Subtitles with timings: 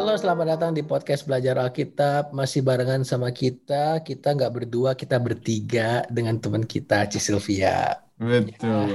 [0.00, 2.32] Halo, selamat datang di podcast Belajar Alkitab.
[2.32, 4.00] Masih barengan sama kita.
[4.00, 8.00] Kita nggak berdua, kita bertiga dengan teman kita, Ci Sylvia.
[8.16, 8.88] Betul.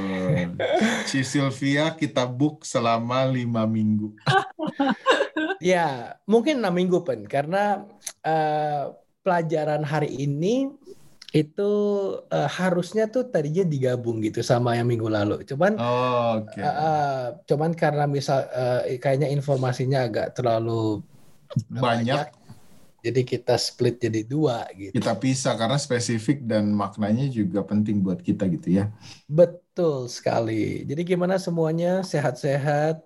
[1.13, 4.17] Ci Sylvia kita book selama lima minggu.
[5.61, 7.85] ya, mungkin enam minggu pen karena
[8.25, 8.89] uh,
[9.21, 10.73] pelajaran hari ini
[11.35, 11.71] itu
[12.31, 15.43] uh, harusnya tuh tadinya digabung gitu sama yang minggu lalu.
[15.43, 16.63] Cuman oh, okay.
[16.63, 21.03] uh, uh, cuman karena misal uh, kayaknya informasinya agak terlalu
[21.67, 22.27] banyak, banyak
[23.05, 24.97] jadi kita split jadi dua gitu.
[24.97, 28.89] Kita pisah karena spesifik dan maknanya juga penting buat kita gitu ya.
[29.29, 30.81] Betul sekali.
[30.89, 33.05] Jadi gimana semuanya sehat-sehat?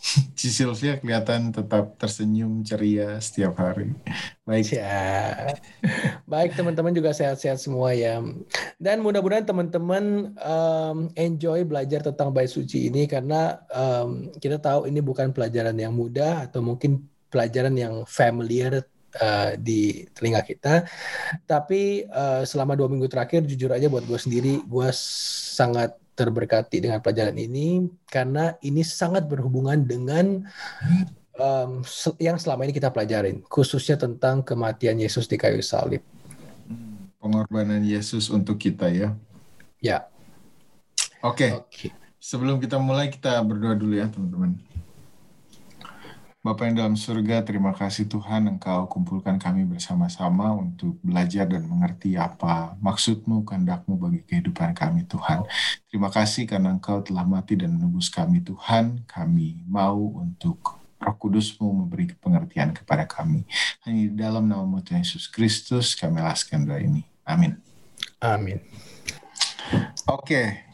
[0.38, 3.92] Ci Sylvia kelihatan tetap tersenyum ceria setiap hari.
[4.48, 4.80] Baik.
[4.80, 5.52] Ya.
[6.24, 8.24] Baik teman-teman juga sehat-sehat semua ya.
[8.80, 15.04] Dan mudah-mudahan teman-teman um, enjoy belajar tentang bait suci ini karena um, kita tahu ini
[15.04, 18.80] bukan pelajaran yang mudah atau mungkin pelajaran yang familiar
[19.20, 20.88] uh, di telinga kita.
[21.44, 27.00] Tapi uh, selama dua minggu terakhir jujur aja buat gue sendiri gue sangat terberkati dengan
[27.00, 30.44] pelajaran ini karena ini sangat berhubungan dengan
[31.40, 31.80] um,
[32.20, 36.04] yang selama ini kita pelajarin, khususnya tentang kematian Yesus di kayu salib.
[37.20, 39.16] Pengorbanan Yesus untuk kita ya.
[39.80, 40.04] Ya.
[41.24, 41.48] Oke.
[41.48, 41.88] Okay.
[41.88, 41.90] Okay.
[42.20, 44.60] Sebelum kita mulai kita berdoa dulu ya teman-teman.
[46.40, 52.16] Bapak yang dalam surga, terima kasih Tuhan Engkau kumpulkan kami bersama-sama untuk belajar dan mengerti
[52.16, 55.44] apa maksudmu, kehendakmu bagi kehidupan kami Tuhan.
[55.92, 59.04] Terima kasih karena Engkau telah mati dan menebus kami Tuhan.
[59.04, 63.44] Kami mau untuk Roh Kudusmu memberi pengertian kepada kami.
[63.84, 67.04] Hanya di dalam nama Tuhan Yesus Kristus kami laskan doa ini.
[67.28, 67.60] Amin.
[68.16, 68.64] Amin.
[70.08, 70.69] Oke,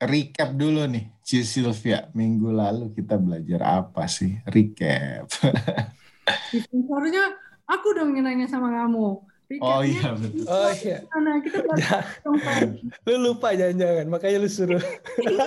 [0.00, 2.08] recap dulu nih, Ci Sylvia.
[2.16, 4.40] Minggu lalu kita belajar apa sih?
[4.48, 5.28] Recap.
[6.90, 7.36] Harusnya
[7.68, 9.29] aku dong nanya sama kamu.
[9.58, 10.46] Oh iya betul.
[10.46, 11.02] Oh iya.
[11.10, 11.58] Nah, kita
[13.10, 14.78] Lu lupa jangan-jangan, makanya lu suruh.
[15.26, 15.46] iya,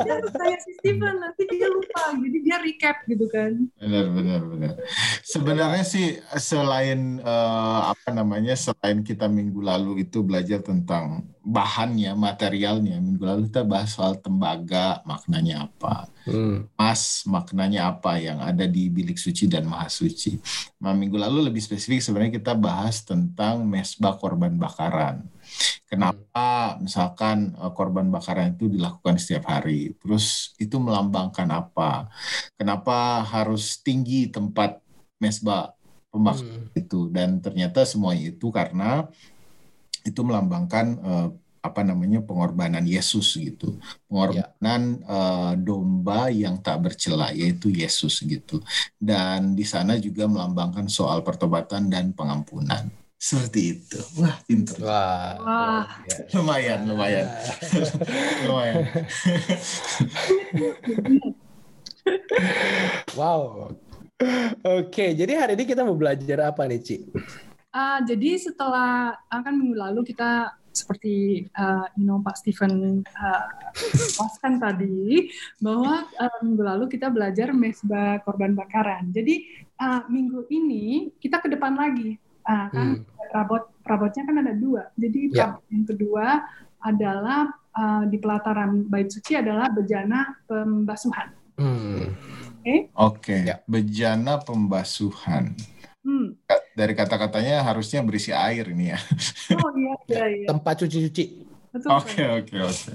[0.00, 3.68] dia kayak si Steven nanti dia lupa, jadi dia recap gitu kan.
[3.76, 4.72] Benar benar benar.
[5.20, 12.96] Sebenarnya sih selain uh, apa namanya selain kita minggu lalu itu belajar tentang bahannya, materialnya.
[13.04, 16.08] Minggu lalu kita bahas soal tembaga, maknanya apa.
[16.22, 16.70] Hmm.
[16.78, 20.38] Mas, maknanya apa yang ada di bilik suci dan maha suci.
[20.78, 25.26] Nah, minggu lalu lebih spesifik sebenarnya kita bahas tentang mesbah korban bakaran.
[25.90, 29.98] Kenapa misalkan eh, korban bakaran itu dilakukan setiap hari?
[29.98, 32.06] Terus itu melambangkan apa?
[32.54, 34.78] Kenapa harus tinggi tempat
[35.18, 35.74] mesbah
[36.14, 36.78] pembakaran hmm.
[36.78, 37.10] itu?
[37.10, 39.10] Dan ternyata semuanya itu karena
[40.02, 41.28] itu melambangkan uh,
[41.62, 43.78] apa namanya pengorbanan Yesus gitu.
[44.10, 45.06] Pengorbanan ya.
[45.06, 48.58] uh, domba yang tak bercela yaitu Yesus gitu.
[48.98, 52.90] Dan di sana juga melambangkan soal pertobatan dan pengampunan.
[53.14, 54.02] Seperti itu.
[54.18, 55.86] Wah pintar wah, wah.
[56.34, 57.30] lumayan lumayan.
[58.50, 58.82] Lumayan.
[63.14, 63.70] Wow.
[64.66, 66.96] Oke jadi hari ini kita mau belajar apa nih Ci?
[67.70, 73.44] Uh, jadi setelah uh, kan minggu lalu kita seperti uh, you know Pak Stephen uh,
[74.58, 79.12] tadi bahwa uh, minggu lalu kita belajar mesbah korban bakaran.
[79.12, 79.46] Jadi
[79.78, 82.16] uh, minggu ini kita ke depan lagi
[82.48, 83.28] uh, kan hmm.
[83.30, 84.88] perabot perabotnya kan ada dua.
[84.96, 85.60] Jadi yeah.
[85.68, 86.42] yang kedua
[86.82, 91.28] adalah uh, di pelataran bait suci adalah bejana pembasuhan.
[91.60, 92.10] Hmm.
[92.12, 92.64] Oke.
[92.64, 92.78] Okay?
[92.96, 93.18] Oke.
[93.20, 93.40] Okay.
[93.46, 93.56] Ya.
[93.68, 95.54] Bejana pembasuhan.
[96.02, 96.34] Hmm.
[96.74, 98.98] Dari kata-katanya harusnya berisi air ini ya.
[99.58, 100.46] Oh iya, iya, iya.
[100.50, 101.24] Tempat cuci-cuci.
[101.88, 102.92] Oke, oke, oke.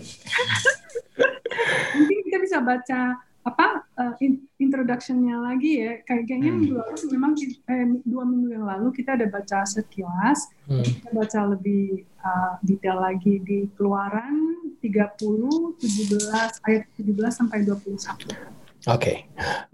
[1.98, 4.14] Mungkin kita bisa baca apa uh,
[4.60, 6.76] introductionnya lagi ya kayaknya hmm.
[6.76, 10.84] lalu memang eh, dua minggu yang lalu kita ada baca sekilas hmm.
[10.84, 18.96] kita baca lebih uh, detail lagi di keluaran 30 17 ayat 17 sampai 21 Oke,
[19.04, 19.18] okay.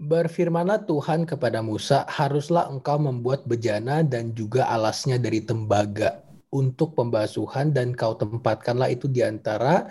[0.02, 6.18] berfirmanlah Tuhan kepada Musa, haruslah engkau membuat bejana dan juga alasnya dari tembaga
[6.50, 9.86] untuk pembasuhan dan kau tempatkanlah itu di antara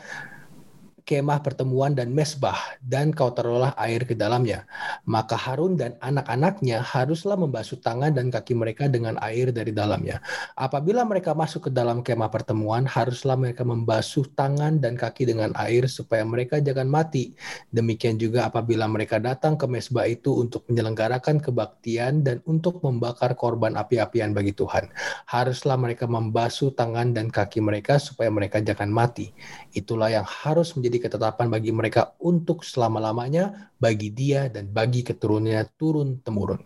[1.03, 4.63] kemah pertemuan dan mesbah, dan kau taruhlah air ke dalamnya.
[5.03, 10.23] Maka Harun dan anak-anaknya haruslah membasuh tangan dan kaki mereka dengan air dari dalamnya.
[10.55, 15.85] Apabila mereka masuk ke dalam kemah pertemuan, haruslah mereka membasuh tangan dan kaki dengan air
[15.91, 17.35] supaya mereka jangan mati.
[17.69, 23.75] Demikian juga apabila mereka datang ke mesbah itu untuk menyelenggarakan kebaktian dan untuk membakar korban
[23.75, 24.87] api-apian bagi Tuhan.
[25.27, 29.35] Haruslah mereka membasuh tangan dan kaki mereka supaya mereka jangan mati.
[29.75, 35.65] Itulah yang harus menjadi menjadi ketetapan bagi mereka untuk selama-lamanya bagi dia dan bagi keturunannya
[35.73, 36.61] turun temurun.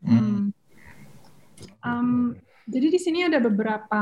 [0.00, 0.48] Hmm.
[1.84, 2.32] Um,
[2.64, 4.00] jadi di sini ada beberapa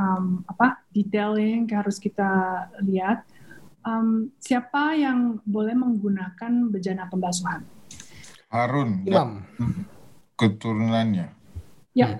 [0.00, 2.24] um, apa detail yang harus kita
[2.80, 3.28] lihat.
[3.84, 7.68] Um, siapa yang boleh menggunakan bejana pembasuhan?
[8.48, 9.44] Harun Imam.
[9.44, 9.84] dan
[10.40, 11.36] keturunannya.
[11.92, 12.16] Ya,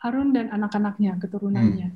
[0.00, 1.92] Harun dan anak-anaknya, keturunannya.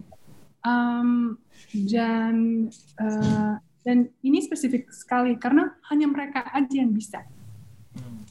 [0.69, 1.41] Um,
[1.73, 2.69] dan
[3.01, 3.57] uh,
[3.89, 7.25] dan ini spesifik sekali karena hanya mereka aja yang bisa.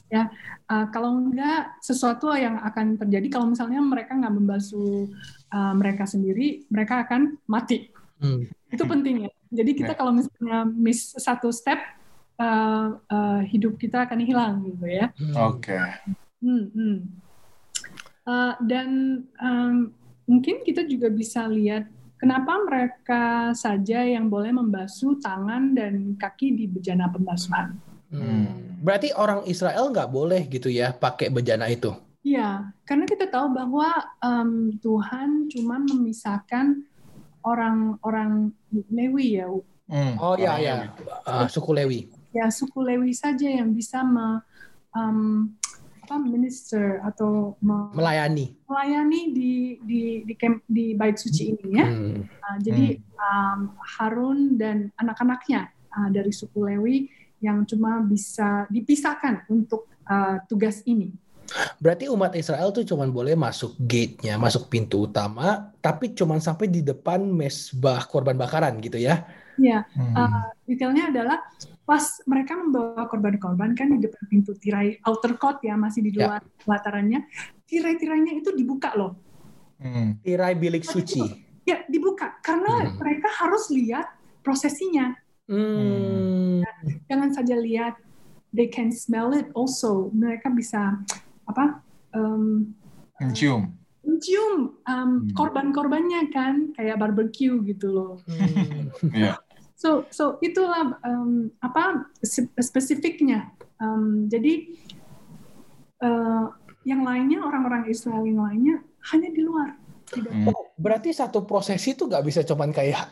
[0.08, 0.30] Ya,
[0.70, 5.10] uh, kalau enggak sesuatu yang akan terjadi kalau misalnya mereka nggak membasuh
[5.50, 7.90] uh, mereka sendiri, mereka akan mati.
[8.22, 8.46] Hmm.
[8.70, 9.30] Itu penting ya.
[9.50, 9.98] Jadi kita Ya.
[9.98, 11.76] kalau misalnya miss satu step,
[12.38, 15.10] uh, uh, hidup kita akan hilang gitu ya.
[15.18, 15.34] Hmm.
[15.52, 15.76] Oke.
[16.38, 16.96] Hmm, hmm.
[18.24, 18.88] Uh, dan
[19.42, 19.92] um,
[20.24, 21.84] mungkin kita juga bisa lihat
[22.18, 23.22] kenapa mereka
[23.54, 27.78] saja yang boleh membasuh tangan dan kaki di bejana pembasuhan.
[28.12, 28.78] Hmm.
[28.82, 31.94] Berarti orang Israel nggak boleh gitu ya pakai bejana itu.
[32.26, 33.88] Iya, karena kita tahu bahwa
[34.20, 36.82] um, Tuhan cuma memisahkan
[37.46, 38.52] orang-orang
[38.90, 39.48] Lewi ya,
[39.88, 40.76] Hmm, Oh ya orang ya.
[41.24, 42.12] Ah, suku Lewi.
[42.36, 44.44] ya suku Lewi saja yang bisa me,
[44.92, 45.48] um,
[46.08, 48.56] apa minister atau me- Melayani.
[48.64, 49.52] melayani di
[49.84, 51.84] di di, camp, di bait suci ini ya.
[51.84, 52.24] Hmm.
[52.24, 57.12] Uh, jadi um, Harun dan anak-anaknya uh, dari suku Lewi
[57.44, 61.12] yang cuma bisa dipisahkan untuk uh, tugas ini.
[61.76, 66.80] Berarti umat Israel tuh cuman boleh masuk gate-nya, masuk pintu utama, tapi cuman sampai di
[66.80, 69.28] depan mesbah korban bakaran gitu ya.
[69.60, 70.16] Ya, Hmm.
[70.16, 71.44] uh, detailnya adalah
[71.88, 76.28] pas mereka membawa korban-korban kan di depan pintu tirai outer court ya masih di Ya.
[76.28, 77.24] luar pelatarannya,
[77.64, 79.16] tirai-tirainya itu dibuka loh.
[79.80, 80.20] Hmm.
[80.20, 81.48] Tirai bilik suci.
[81.64, 83.00] Ya dibuka karena Hmm.
[83.00, 84.12] mereka harus lihat
[84.44, 85.16] prosesinya.
[85.48, 86.60] Hmm.
[87.08, 87.96] Jangan saja lihat,
[88.52, 90.12] they can smell it also.
[90.12, 91.00] Mereka bisa
[91.48, 91.80] apa?
[92.12, 92.76] Um,
[93.16, 93.72] Mencium.
[94.04, 95.32] mencium um, Hmm.
[95.32, 98.12] korban-korbannya kan kayak barbecue gitu loh.
[98.28, 98.92] Hmm.
[99.16, 99.40] Ya.
[99.78, 102.10] So so itulah um, apa
[102.58, 103.54] spesifiknya.
[103.78, 104.74] Um, jadi
[106.02, 106.50] uh,
[106.82, 108.76] yang lainnya orang-orang Israel yang lainnya
[109.14, 109.78] hanya di luar.
[110.08, 110.32] Tidak.
[110.34, 110.50] Hmm.
[110.50, 113.06] Oh, berarti satu prosesi itu nggak bisa cuman kayak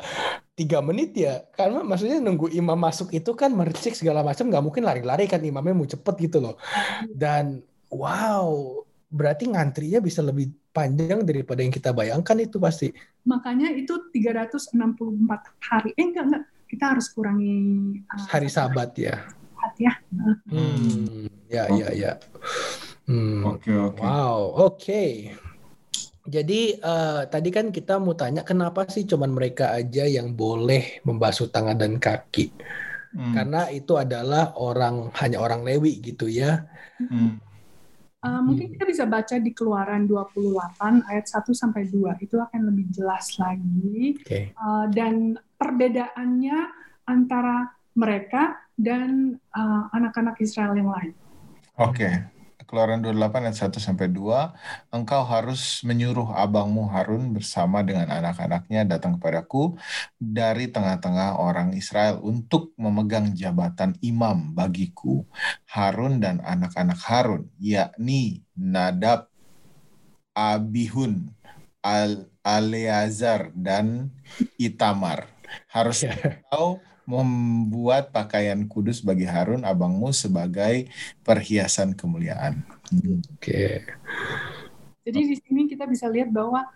[0.58, 1.46] tiga menit ya?
[1.54, 5.76] Karena maksudnya nunggu imam masuk itu kan mercik segala macam nggak mungkin lari-lari kan imamnya
[5.76, 6.58] mau cepet gitu loh.
[7.06, 7.62] Dan
[7.94, 12.88] wow, berarti ngantrinya bisa lebih panjang daripada yang kita bayangkan itu pasti.
[13.28, 14.72] Makanya itu 364
[15.68, 15.92] hari.
[15.96, 17.56] Eh enggak enggak, kita harus kurangi
[18.10, 19.26] uh, Hari Sabat ya.
[19.56, 19.94] hati ya.
[20.50, 22.12] Hmm, ya ya ya.
[23.06, 23.42] Hmm.
[23.46, 24.02] Oke oke.
[24.02, 24.38] Wow,
[24.70, 25.06] oke.
[26.26, 31.46] Jadi eh, tadi kan kita mau tanya kenapa sih cuman mereka aja yang boleh membasuh
[31.46, 32.50] tangan dan kaki?
[33.14, 33.32] Hmm.
[33.32, 36.66] Karena itu adalah orang hanya orang Lewi gitu ya.
[36.98, 37.38] Hmm.
[38.26, 42.26] Uh, mungkin kita bisa baca di Keluaran 28 ayat 1 sampai 2.
[42.26, 44.18] Itu akan lebih jelas lagi.
[44.18, 44.50] Oke.
[44.58, 46.58] Uh, dan perbedaannya
[47.08, 51.12] antara mereka dan uh, anak-anak Israel yang lain.
[51.80, 52.36] Oke.
[52.66, 59.22] Keluaran 28 ayat 1 sampai 2, engkau harus menyuruh abangmu Harun bersama dengan anak-anaknya datang
[59.22, 59.78] kepadaku
[60.18, 65.22] dari tengah-tengah orang Israel untuk memegang jabatan imam bagiku.
[65.70, 69.30] Harun dan anak-anak Harun, yakni Nadab,
[70.34, 71.30] Abihun,
[71.86, 74.10] Al Aleazar dan
[74.58, 75.35] Itamar.
[75.70, 76.12] Harus Ya.
[76.14, 80.90] engkau membuat pakaian kudus bagi Harun abangmu sebagai
[81.22, 82.66] perhiasan kemuliaan.
[83.34, 83.86] Oke.
[85.06, 86.66] Jadi di sini kita bisa lihat bahwa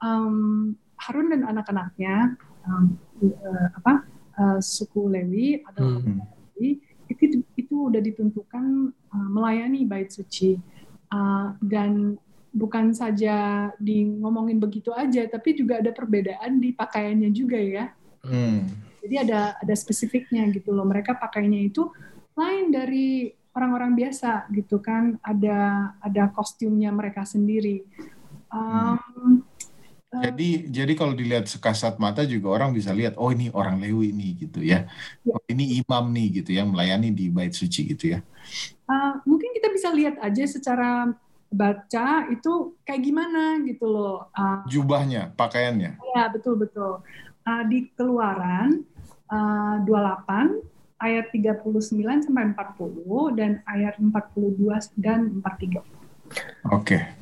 [0.00, 2.36] um, Harun dan anak-anaknya
[2.68, 4.04] um, uh, apa
[4.36, 6.20] uh, suku Lewi atau Hmm.
[6.56, 10.60] Lewi itu itu udah ditentukan uh, melayani bait suci
[11.08, 12.20] Uh, dan
[12.52, 17.96] bukan saja di ngomongin begitu aja, tapi juga ada perbedaan di pakaiannya juga ya.
[18.24, 18.66] Hmm.
[19.02, 20.84] Jadi ada ada spesifiknya gitu loh.
[20.84, 21.88] Mereka pakainya itu
[22.36, 25.16] lain dari orang-orang biasa gitu kan.
[25.24, 27.82] Ada ada kostumnya mereka sendiri.
[28.48, 29.42] Um,
[30.12, 34.12] uh, Jadi jadi kalau dilihat sekasat mata juga orang bisa lihat oh ini orang Lewi
[34.12, 34.88] nih gitu ya.
[35.24, 35.34] Ya.
[35.36, 38.20] Oh, ini imam nih gitu yang melayani di bait suci gitu ya.
[38.88, 41.12] uh, mungkin kita bisa lihat aja secara
[41.48, 44.28] baca itu kayak gimana gitu loh.
[44.36, 45.96] Uh, Jubahnya, pakaiannya.
[46.16, 47.00] ya betul betul.
[47.48, 48.84] Uh, di Keluaran
[49.32, 54.68] uh, 28 ayat 39 sampai 40 dan ayat 42
[55.00, 55.80] dan 43.
[56.76, 57.17] Oke.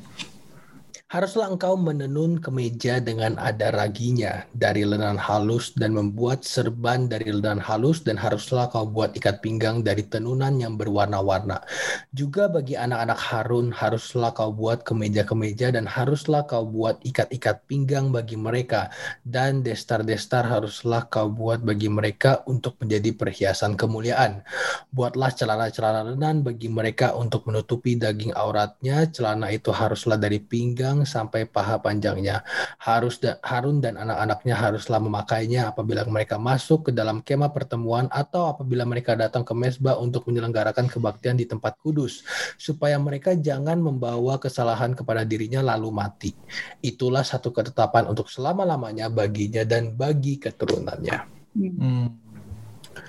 [1.07, 7.63] Haruslah engkau menenun kemeja dengan ada raginya dari lenan halus dan membuat serban dari lenan
[7.63, 11.63] halus dan haruslah kau buat ikat pinggang dari tenunan yang berwarna-warna.
[12.11, 18.35] Juga bagi anak-anak Harun haruslah kau buat kemeja-kemeja dan haruslah kau buat ikat-ikat pinggang bagi
[18.35, 18.91] mereka
[19.23, 24.43] dan destar-destar haruslah kau buat bagi mereka untuk menjadi perhiasan kemuliaan.
[24.91, 29.07] Buatlah celana-celana lenan bagi mereka untuk menutupi daging auratnya.
[29.07, 32.41] Celana itu haruslah dari pinggang sampai paha panjangnya.
[32.79, 38.49] Harus da Harun dan anak-anaknya haruslah memakainya apabila mereka masuk ke dalam kemah pertemuan atau
[38.49, 42.23] apabila mereka datang ke mesbah untuk menyelenggarakan kebaktian di tempat kudus,
[42.55, 46.31] supaya mereka jangan membawa kesalahan kepada dirinya lalu mati.
[46.79, 51.17] Itulah satu ketetapan untuk selama-lamanya baginya dan bagi keturunannya.
[51.57, 52.07] Hmm.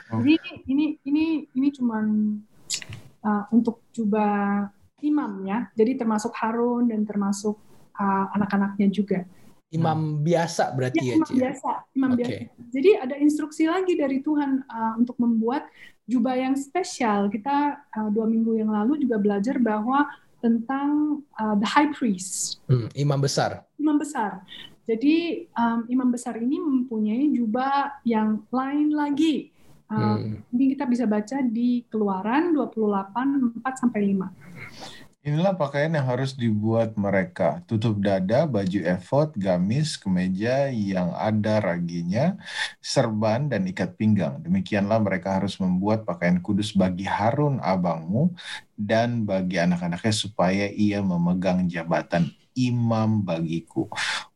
[0.09, 2.05] Jadi ini ini ini cuman
[3.25, 4.69] uh, untuk jubah
[5.05, 5.69] imam ya.
[5.77, 7.61] Jadi termasuk Harun dan termasuk
[7.99, 9.21] uh, anak-anaknya juga.
[9.69, 12.25] Imam biasa berarti ya, ya imam biasa, imam okay.
[12.25, 12.37] biasa.
[12.73, 15.69] Jadi ada instruksi lagi dari Tuhan uh, untuk membuat
[16.09, 17.29] jubah yang spesial.
[17.29, 20.09] Kita uh, dua minggu yang lalu juga belajar bahwa
[20.41, 23.67] tentang uh, the high priest, hmm, imam besar.
[23.77, 24.41] Imam besar.
[24.89, 29.53] Jadi um, imam besar ini mempunyai jubah yang lain lagi.
[29.89, 30.49] Uh, hmm.
[30.53, 34.98] Ini kita bisa baca di Keluaran 28 4 sampai 5.
[35.29, 37.61] Inilah pakaian yang harus dibuat mereka.
[37.69, 42.33] Tutup dada, baju efod, gamis, kemeja yang ada raginya,
[42.81, 44.41] serban, dan ikat pinggang.
[44.41, 48.33] Demikianlah mereka harus membuat pakaian kudus bagi Harun abangmu
[48.73, 53.85] dan bagi anak-anaknya supaya ia memegang jabatan imam bagiku.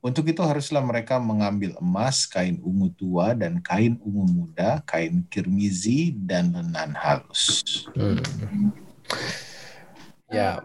[0.05, 6.13] Untuk itu haruslah mereka mengambil emas, kain ungu tua, dan kain ungu muda, kain kirmizi,
[6.21, 7.65] dan lenan halus.
[7.97, 8.21] Hmm.
[10.29, 10.65] Ya,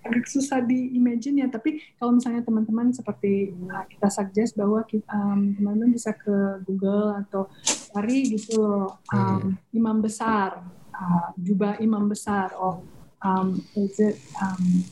[0.00, 1.48] agak susah di imagine ya.
[1.48, 7.48] Tapi kalau misalnya teman-teman seperti nah, kita suggest bahwa um, teman-teman bisa ke Google atau
[7.92, 10.62] cari gitu um, imam besar
[10.94, 12.80] uh, jubah imam besar oh
[13.26, 14.86] um, is it um,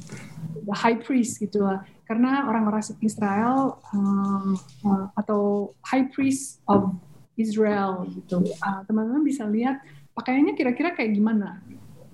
[0.66, 1.84] the high priest gitu lah.
[2.08, 6.96] Karena orang-orang Israel um, uh, atau high priest of
[7.36, 8.40] Israel gitu.
[8.64, 9.80] Uh, teman-teman bisa lihat
[10.16, 11.60] pakaiannya kira-kira kayak gimana?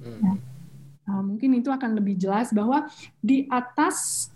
[0.05, 0.21] Hmm.
[0.21, 0.54] ya
[1.05, 2.89] Nah, mungkin itu akan lebih jelas bahwa
[3.21, 4.29] di atas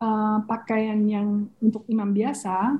[0.00, 2.76] uh, pakaian yang untuk imam biasa,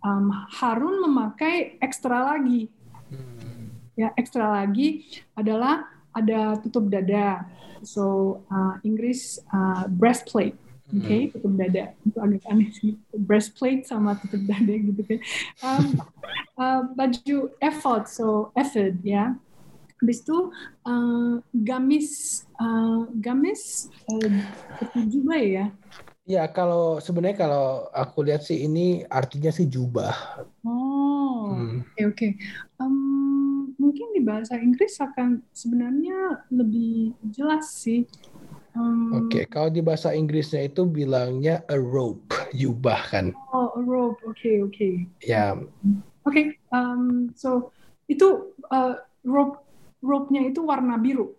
[0.00, 2.72] um, Harun memakai ekstra lagi.
[3.12, 3.72] Hmm.
[3.94, 5.06] Ya, ekstra lagi
[5.36, 7.46] adalah ada tutup dada.
[7.84, 10.56] So uh, Inggris uh, breastplate.
[10.92, 11.30] Oke, okay, hmm.
[11.36, 11.84] tutup dada.
[12.04, 12.92] Itu agak aneh sih.
[13.16, 15.20] Breastplate sama tutup dada gitu kan.
[15.64, 15.84] Um,
[16.60, 19.36] uh, baju ephod, so ephod ya.
[20.00, 20.52] Habis itu
[20.84, 24.30] uh, gamis uh, gamis uh,
[25.08, 25.66] juga ya.
[26.24, 30.40] Ya kalau sebenarnya kalau aku lihat sih ini artinya sih jubah.
[30.64, 31.78] Oh, oke hmm.
[31.84, 32.16] oke.
[32.16, 32.32] Okay,
[32.84, 38.02] Um, mungkin di bahasa Inggris akan sebenarnya lebih jelas sih.
[38.74, 39.44] Um, Oke, okay.
[39.46, 43.30] kalau di bahasa Inggrisnya itu bilangnya a rope, jubah kan?
[43.54, 44.18] Oh, a rope.
[44.26, 44.74] Oke, okay, oke.
[44.74, 44.92] Okay.
[45.22, 45.54] Ya.
[45.54, 45.70] Oke,
[46.26, 46.46] okay.
[46.74, 47.70] um, so
[48.10, 49.62] itu uh, rope
[50.04, 51.32] rope-nya itu warna biru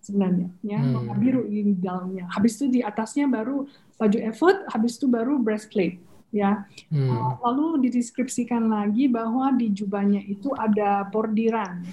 [0.00, 0.48] sebenarnya.
[0.64, 0.92] Ya hmm.
[0.96, 2.26] warna biru di dalamnya.
[2.32, 3.68] Habis itu di atasnya baru
[4.00, 6.00] baju ephod habis itu baru breastplate.
[6.30, 6.64] Ya.
[6.88, 7.10] Hmm.
[7.10, 11.84] uh, lalu dideskripsikan lagi bahwa di jubahnya itu ada bordiran.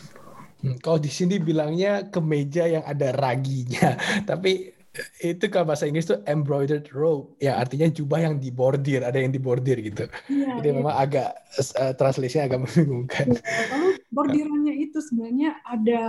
[0.57, 3.97] Hmm, kalau di sini bilangnya kemeja yang ada raginya.
[4.29, 4.76] Tapi
[5.21, 7.33] itu kalau bahasa Inggris itu embroidered robe.
[7.41, 10.05] Ya artinya jubah yang dibordir ada yang dibordir gitu.
[10.29, 10.75] Ya, jadi ya.
[10.75, 11.29] memang agak
[11.77, 13.33] uh, translation agak membingungkan.
[13.33, 13.41] Ya,
[13.73, 16.01] lalu bordirannya itu sebenarnya ada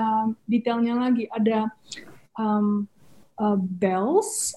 [0.49, 1.25] detailnya lagi.
[1.33, 1.69] Ada
[2.37, 2.89] um,
[3.41, 4.57] uh, bells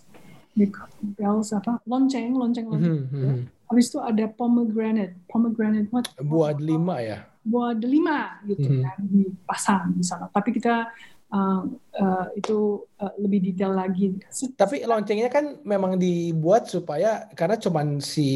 [1.17, 1.79] bells apa?
[1.88, 2.97] Lonceng lonceng lonceng.
[2.97, 3.38] Mm -hmm.
[3.71, 5.15] habis itu ada pomegranate.
[5.31, 6.05] Pomegranate what?
[6.19, 7.23] Buah delima ya?
[7.41, 8.83] Buah delima gitu mm -hmm.
[8.85, 10.91] kan dipasang di sana tapi kita
[11.31, 11.63] uh,
[11.97, 14.19] uh, itu uh, lebih detail lagi.
[14.53, 18.29] Tapi loncengnya kan memang dibuat supaya karena cuman si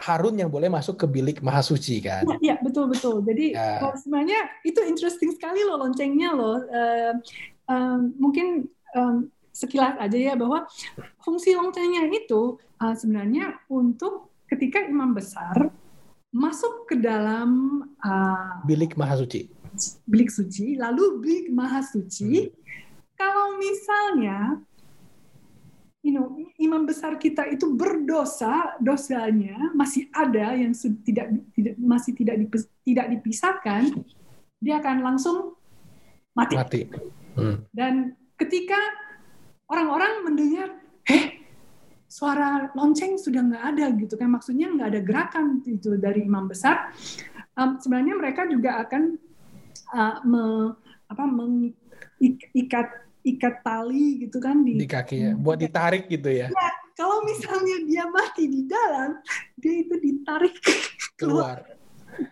[0.00, 2.24] Harun yang boleh masuk ke bilik maha suci kan.
[2.40, 3.20] Iya, ya, betul betul.
[3.22, 3.92] Jadi ya.
[3.94, 6.58] sebenarnya itu interesting sekali loh loncengnya loh.
[6.66, 7.12] Uh,
[7.70, 10.64] uh, mungkin um, sekilas aja ya bahwa
[11.20, 15.68] fungsi loncengnya itu uh, sebenarnya untuk ketika imam besar
[16.32, 19.61] masuk ke dalam uh, bilik maha suci
[20.06, 22.48] bilik suci, lalu bilik maha suci.
[22.48, 22.52] Hmm.
[23.16, 24.58] Kalau misalnya
[26.02, 30.74] you know, imam besar kita itu berdosa, dosanya masih ada yang
[31.06, 33.82] tidak tidak masih tidak dipis, tidak dipisahkan,
[34.58, 35.54] dia akan langsung
[36.34, 36.58] mati.
[36.58, 36.80] Mati.
[37.38, 37.64] Hmm.
[37.70, 38.78] Dan ketika
[39.70, 40.68] orang-orang mendengar,
[41.06, 41.42] "Eh,
[42.12, 46.92] suara lonceng sudah nggak ada gitu kan maksudnya nggak ada gerakan itu dari imam besar
[47.56, 49.16] um, sebenarnya mereka juga akan
[49.92, 50.74] uh, me,
[51.06, 52.88] apa mengikat
[53.22, 56.50] ikat tali gitu kan di, di kakinya buat ditarik gitu ya.
[56.50, 59.22] ya kalau misalnya dia mati di dalam
[59.56, 60.58] dia itu ditarik
[61.14, 61.62] keluar,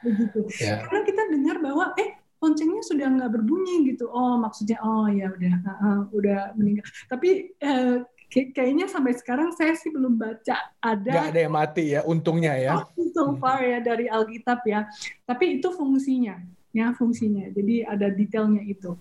[0.02, 0.82] begitu ya.
[0.84, 4.08] karena kita dengar bahwa eh loncengnya sudah nggak berbunyi gitu.
[4.08, 6.88] Oh maksudnya oh ya udah uh, uh, udah meninggal.
[7.06, 8.00] Tapi uh,
[8.32, 12.80] kayaknya sampai sekarang saya sih belum baca ada Gak ada yang mati ya untungnya ya.
[13.12, 14.88] So far ya dari Alkitab ya.
[15.28, 16.40] Tapi itu fungsinya
[16.70, 18.94] ya fungsinya jadi ada detailnya itu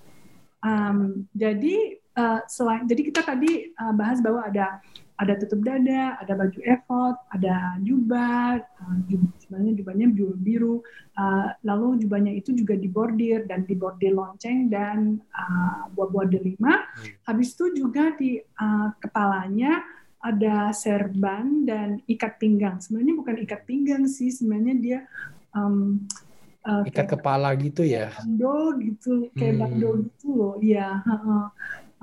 [0.66, 4.82] um, jadi uh, selain jadi kita tadi uh, bahas bahwa ada
[5.20, 8.98] ada tutup dada, ada baju efod, ada jubah, uh,
[9.44, 10.76] sebenarnya jubahnya biru, biru.
[11.20, 16.88] Uh, lalu jubahnya itu juga dibordir dan dibordir lonceng dan uh, buah-buah delima.
[16.96, 17.20] Hmm.
[17.28, 19.84] Habis itu juga di uh, kepalanya
[20.24, 22.80] ada serban dan ikat pinggang.
[22.80, 25.00] Sebenarnya bukan ikat pinggang sih, sebenarnya dia
[25.52, 26.00] um,
[26.70, 28.14] uh, ikat kepala gitu ya.
[28.14, 29.62] Bando gitu, kayak hmm.
[29.66, 30.56] bando gitu loh.
[30.62, 31.02] Iya.
[31.10, 31.48] Uh,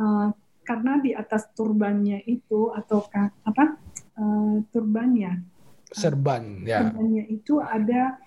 [0.03, 0.27] uh,
[0.67, 3.07] karena di atas turbannya itu atau
[3.47, 3.79] apa
[4.19, 5.47] uh, turbannya
[5.95, 8.19] serban ya serbannya itu ada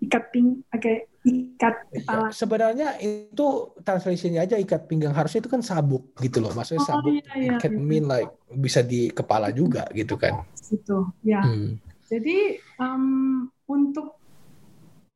[0.00, 6.10] ikat ping kayak ikat kepala sebenarnya itu translasinya aja ikat pinggang harusnya itu kan sabuk
[6.18, 7.78] gitu loh maksudnya oh, sabuk iya, iya, ikat iya.
[7.78, 11.78] mean like bisa di kepala juga gitu kan itu ya hmm.
[12.10, 14.18] jadi um, untuk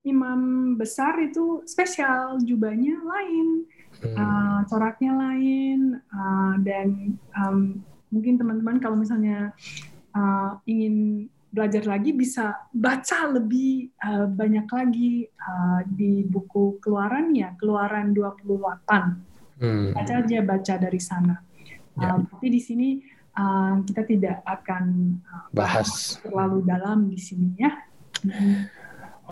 [0.06, 3.66] imam besar itu spesial jubahnya lain
[4.00, 4.16] hmm.
[4.16, 7.82] uh, coraknya lain uh, dan um,
[8.14, 9.50] mungkin teman-teman kalau misalnya
[10.14, 17.56] uh, ingin belajar lagi bisa baca lebih uh, banyak lagi uh, di buku keluaran ya
[17.56, 19.96] keluaran 28 hmm.
[19.96, 21.34] baca aja baca dari sana
[21.96, 22.14] ya.
[22.14, 22.88] uh, tapi di sini
[23.34, 27.72] uh, kita tidak akan uh, bahas terlalu dalam di sini ya
[28.20, 28.75] hmm.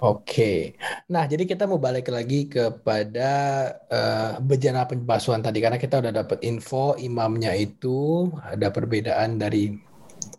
[0.02, 0.74] Oke,
[1.06, 3.30] nah jadi kita mau balik lagi kepada
[3.86, 9.78] uh, bejana pembasuhan tadi karena kita udah dapat info imamnya itu ada perbedaan dari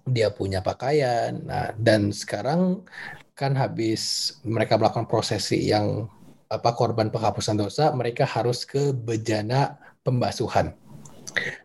[0.04, 1.40] dia punya pakaian.
[1.48, 2.84] Nah dan sekarang
[3.32, 6.12] kan habis mereka melakukan prosesi yang
[6.52, 10.76] apa korban penghapusan dosa, mereka harus ke bejana pembasuhan.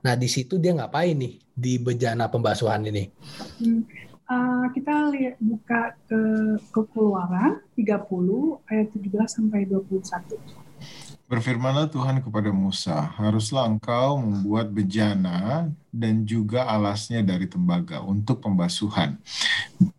[0.07, 3.11] Nah di situ dia ngapain nih di bejana pembasuhan ini?
[3.59, 6.23] Hmm uh, kita lihat buka ke
[6.71, 10.39] kekeluaran 30 ayat 17 sampai 21.
[11.31, 19.15] Berfirmanlah Tuhan kepada Musa, haruslah engkau membuat bejana dan juga alasnya dari tembaga untuk pembasuhan.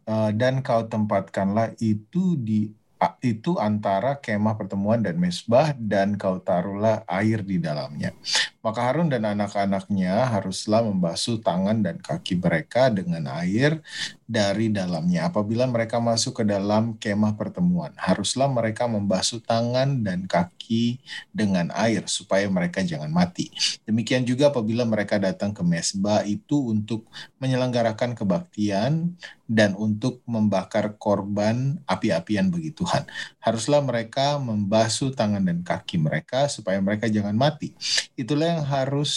[0.03, 2.75] Uh, dan kau tempatkanlah itu di
[3.23, 8.13] itu antara kemah pertemuan dan mesbah dan kau taruhlah air di dalamnya.
[8.61, 13.81] Maka Harun dan anak-anaknya haruslah membasuh tangan dan kaki mereka dengan air
[14.29, 15.27] dari dalamnya.
[15.27, 21.01] Apabila mereka masuk ke dalam kemah pertemuan, haruslah mereka membasuh tangan dan kaki
[21.33, 23.51] dengan air supaya mereka jangan mati.
[23.83, 27.03] Demikian juga apabila mereka datang ke mesbah itu untuk
[27.41, 29.17] menyelenggarakan kebaktian
[29.51, 33.03] dan untuk membakar korban api-apian bagi Tuhan.
[33.43, 37.75] Haruslah mereka membasuh tangan dan kaki mereka supaya mereka jangan mati.
[38.15, 39.13] Itulah yang harus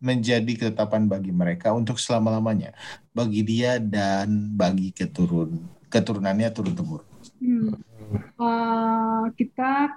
[0.00, 2.72] menjadi ketetapan bagi mereka untuk selama-lamanya,
[3.12, 7.08] bagi dia dan bagi keturun keturunannya turun temurun.
[7.42, 7.74] Hmm.
[8.40, 9.90] Uh, kita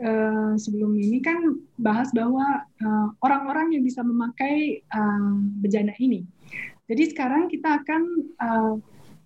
[0.00, 6.24] uh, sebelum ini kan bahas bahwa uh, orang-orang yang bisa memakai uh, bejana ini.
[6.86, 8.02] Jadi sekarang kita akan
[8.38, 8.74] uh,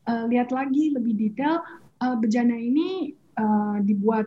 [0.09, 1.61] uh, lihat lagi lebih detail
[2.01, 4.27] uh, bejana ini uh, dibuat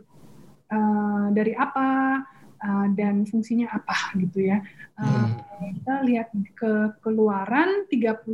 [0.69, 2.21] uh, dari apa,
[2.61, 4.61] uh, dan fungsinya apa gitu ya.
[4.97, 5.29] Uh, hmm.
[5.81, 8.25] Kita lihat ke keluaran 38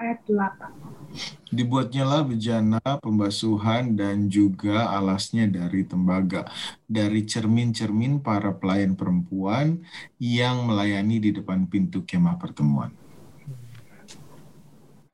[0.00, 1.52] ayat 8.
[1.52, 6.48] Dibuatnya lah bejana pembasuhan dan juga alasnya dari tembaga,
[6.88, 9.84] dari cermin-cermin para pelayan perempuan
[10.16, 12.92] yang melayani di depan pintu kemah pertemuan.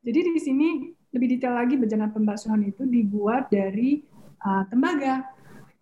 [0.07, 0.69] Jadi di sini
[1.11, 4.07] lebih detail lagi bejana pembasuhan itu dibuat dari
[4.47, 5.27] uh, tembaga.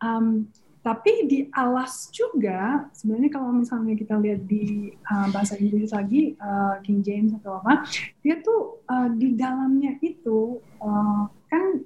[0.01, 0.49] Um,
[0.87, 6.79] tapi di alas juga, sebenarnya kalau misalnya kita lihat di uh, bahasa Inggris lagi, uh,
[6.87, 7.83] King James atau apa,
[8.23, 11.83] dia tuh uh, di dalamnya itu uh, kan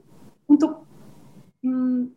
[0.53, 0.85] untuk
[1.65, 2.13] um,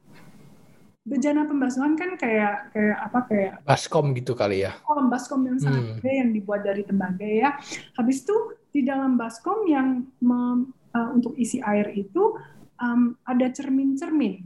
[1.07, 4.75] bejana pembasuhan kan kayak kayak apa kayak baskom gitu kali ya.
[4.83, 5.95] Oh, baskom yang sangat hmm.
[6.03, 7.55] gede yang dibuat dari tembaga ya.
[7.95, 8.35] Habis itu
[8.75, 12.35] di dalam baskom yang mem, uh, untuk isi air itu
[12.75, 14.43] um, ada cermin-cermin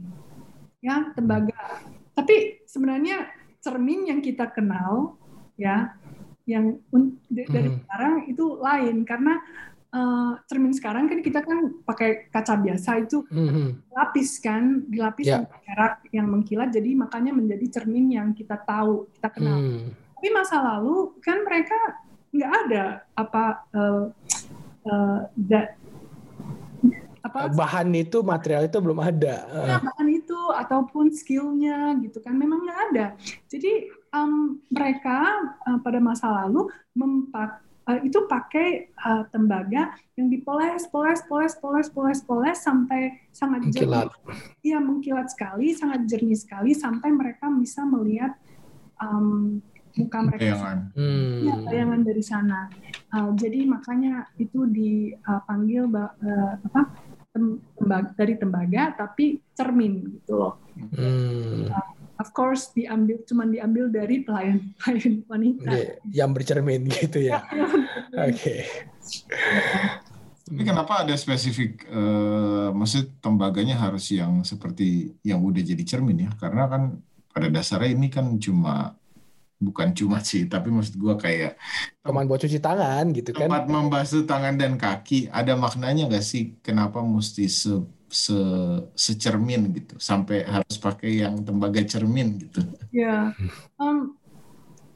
[0.78, 1.82] ya tembaga
[2.18, 3.30] tapi sebenarnya
[3.62, 5.14] cermin yang kita kenal
[5.54, 5.94] ya
[6.50, 6.82] yang
[7.30, 7.86] dari hmm.
[7.86, 9.38] sekarang itu lain karena
[9.92, 13.92] uh, cermin sekarang kan kita kan pakai kaca biasa itu Mhm.
[13.92, 15.44] lapis kan, dilapis Ya.
[15.44, 19.58] dengan perak yang mengkilat, jadi makanya menjadi cermin yang kita tahu, kita kenal.
[19.60, 19.92] Hmm.
[20.18, 21.78] Tapi masa lalu kan mereka
[22.28, 22.84] nggak ada
[23.16, 24.04] apa uh,
[24.88, 25.72] uh, da-
[27.24, 29.36] apa Bahan itu, material itu belum ada.
[29.46, 33.06] ya, bahan itu ataupun skillnya gitu kan memang nggak ada.
[33.50, 35.18] Jadi em, mereka
[35.66, 41.88] eh, pada masa lalu mempak eh, itu pakai eh, tembaga yang dipoles, poles, poles, poles,
[41.90, 44.08] poles, poles sampai sangat jernih.
[44.08, 44.08] Mengkilat.
[44.62, 48.34] Iya mengkilat sekali, sangat jernih sekali sampai mereka bisa melihat
[49.02, 49.58] em,
[49.98, 50.78] muka mereka Bayangan.
[50.94, 51.38] Hmm.
[51.42, 52.60] Ya, bayangan dari sana.
[53.08, 56.92] Uh, jadi makanya itu dipanggil uh, apa
[57.74, 60.54] tembaga, dari tembaga tapi cermin gitu loh.
[60.94, 61.70] Hmm.
[62.18, 65.70] Of course diambil cuman diambil dari pelayan pelayan wanita.
[65.70, 65.84] Ya,
[66.26, 67.46] Yang bercermin gitu ya.
[68.26, 68.66] Oke.
[70.48, 76.30] Tapi kenapa ada spesifik, eh, maksud tembaganya harus yang seperti yang udah jadi cermin ya?
[76.40, 76.82] Karena kan
[77.28, 78.97] pada dasarnya ini kan cuma,
[79.58, 81.58] bukan cuma sih, tapi maksud gua kayak
[82.06, 83.50] Cuman buat cuci tangan gitu kan.
[83.50, 87.74] tempat membasuh tangan dan kaki, ada maknanya nggak sih kenapa mesti se,
[88.08, 88.38] se,
[88.96, 92.64] secermin gitu, sampai harus pakai yang tembaga cermin gitu?
[92.88, 93.36] Ya,
[93.76, 94.16] um,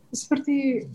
[0.09, 0.89] seperti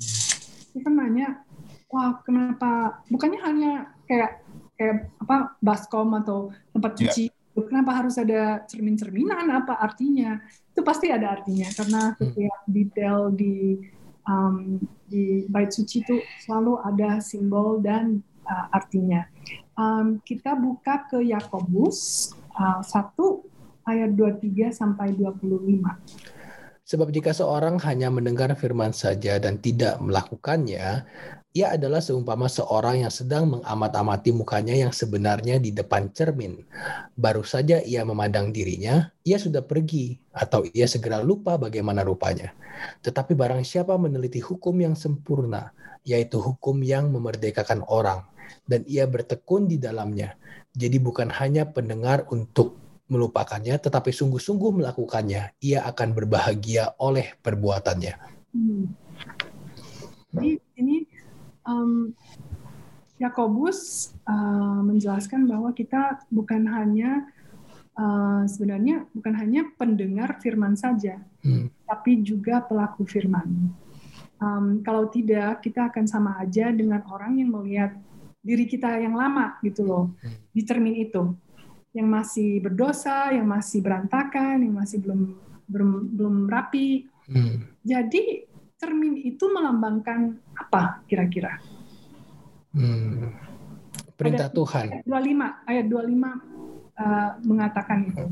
[0.74, 1.46] kita nanya,
[1.94, 3.04] wah kenapa?
[3.14, 3.74] Bukannya hanya
[4.10, 4.42] kayak
[4.78, 7.10] kayak apa baskom atau tempat Ya.
[7.10, 7.30] cuci,
[7.65, 9.50] kenapa harus ada cermin-cerminan?
[9.50, 10.38] Apa artinya?
[10.70, 13.82] Itu pasti ada artinya karena setiap detail di
[14.30, 19.26] um, di bait suci itu selalu ada simbol dan uh, artinya.
[19.78, 22.93] Um, kita buka ke Yakobus uh, 1
[23.88, 26.84] ayat 23 sampai 25.
[26.88, 31.04] Sebab jika seorang hanya mendengar firman saja dan tidak melakukannya,
[31.58, 36.62] ia adalah seumpama seorang yang sedang mengamat-amati mukanya yang sebenarnya di depan cermin.
[37.17, 42.54] Baru saja ia memandang dirinya, ia sudah pergi, atau ia segera lupa bagaimana rupanya.
[43.02, 45.74] Tetapi barang siapa meneliti hukum yang sempurna,
[46.06, 48.22] yaitu hukum yang memerdekakan orang,
[48.70, 50.38] dan ia bertekun di dalamnya.
[50.78, 52.78] Jadi bukan hanya pendengar untuk
[53.10, 58.13] melupakannya, tetapi sungguh-sungguh melakukannya, ia akan berbahagia oleh perbuatannya.
[58.54, 58.93] Hmm.
[60.38, 60.67] Jadi
[61.68, 62.16] um,
[63.18, 67.26] Yakobus uh, menjelaskan bahwa kita bukan hanya
[67.98, 71.72] uh, sebenarnya bukan hanya pendengar firman saja, Hmm.
[71.88, 73.72] tapi juga pelaku firman.
[74.38, 77.96] Um, kalau tidak, kita akan sama aja dengan orang yang melihat
[78.44, 80.06] diri kita yang lama gitu loh
[80.54, 81.34] di cermin itu,
[81.96, 87.68] yang masih berdosa, yang masih berantakan, yang masih belum belum, belum rapi, Hmm.
[87.84, 91.58] jadi cermin itu melambangkan apa kira-kira?
[92.78, 93.34] Hmm.
[94.18, 94.86] Perintah Ada- Tuhan.
[95.02, 95.98] Ayat 25, ayat 25
[96.98, 98.26] uh, mengatakan itu.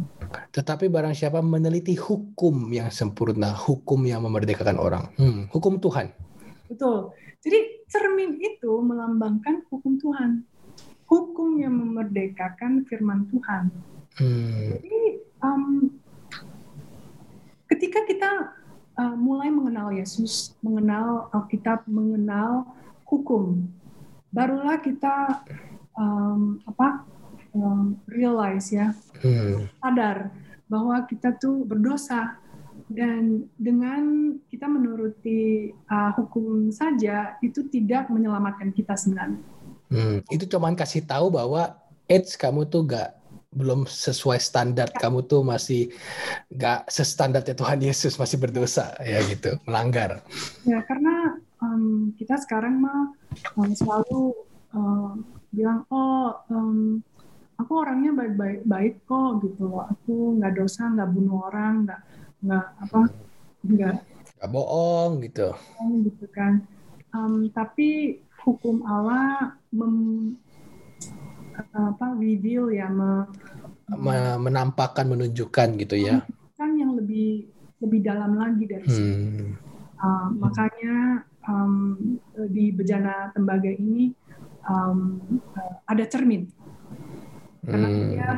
[0.53, 5.09] Tetapi barang siapa meneliti hukum yang sempurna, hukum yang memerdekakan orang.
[5.17, 5.49] Hmm.
[5.49, 6.13] Hukum Tuhan.
[6.69, 7.13] Betul.
[7.45, 10.41] Jadi cermin itu melambangkan hukum Tuhan.
[11.05, 13.69] Hukum yang memerdekakan firman Tuhan.
[14.17, 14.81] Hmm.
[14.81, 15.93] Jadi um,
[17.69, 18.29] ketika kita
[18.97, 22.67] uh, mulai mengenal Yesus, mengenal Alkitab, mengenal
[23.05, 23.67] hukum,
[24.33, 25.45] barulah kita
[25.95, 27.05] um, apa
[27.55, 28.91] um, realize ya
[29.23, 29.71] Hmm.
[29.79, 30.29] sadar
[30.67, 32.37] bahwa kita tuh berdosa
[32.85, 39.41] dan dengan kita menuruti uh, hukum saja itu tidak menyelamatkan kita sebenarnya.
[39.89, 40.21] Hmm.
[40.29, 43.17] Itu cuman kasih tahu bahwa Eits kamu tuh gak
[43.55, 45.89] belum sesuai standar kamu tuh masih
[46.51, 50.19] gak sestandar Tuhan Yesus masih berdosa ya gitu melanggar
[50.67, 53.15] Ya karena um, kita sekarang mah
[53.55, 54.35] um, selalu
[54.75, 55.23] um,
[55.55, 56.99] bilang oh um,
[57.55, 59.79] aku orangnya baik-baik baik kok gitu.
[59.79, 62.01] Aku nggak dosa, nggak bunuh orang, nggak
[62.45, 62.99] nggak apa
[63.65, 63.95] nggak
[64.35, 65.55] gak bohong gitu
[66.05, 66.61] gitu kan.
[67.15, 70.35] Um, tapi hukum Allah mem,
[71.73, 73.27] apa reveal ya me-
[73.85, 76.25] Me- menampakkan menunjukkan gitu ya
[76.57, 77.45] kan yang lebih
[77.83, 79.13] lebih dalam lagi dari situ.
[79.13, 79.51] hmm.
[79.95, 81.95] Uh, makanya um,
[82.49, 84.11] di bejana tembaga ini
[84.67, 85.21] um,
[85.55, 86.49] uh, ada cermin
[87.63, 88.07] karena Hmm.
[88.11, 88.29] dia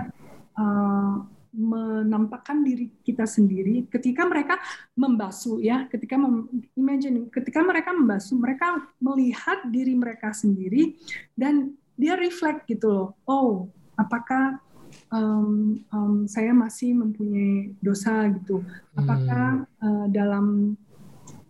[0.55, 1.13] uh,
[1.57, 4.61] menampakkan diri kita sendiri ketika mereka
[4.93, 10.95] membasuh ya ketika mem- imagine ketika mereka membasuh mereka melihat diri mereka sendiri
[11.33, 14.61] dan dia reflect gitu loh oh apakah
[15.09, 20.77] um, um, saya masih mempunyai dosa gitu apakah uh, dalam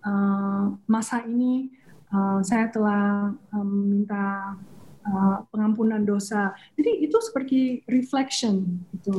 [0.07, 1.69] uh, masa ini
[2.11, 4.55] uh, saya telah um, minta
[5.07, 6.55] uh, pengampunan dosa.
[6.75, 9.15] Jadi itu seperti reflection itu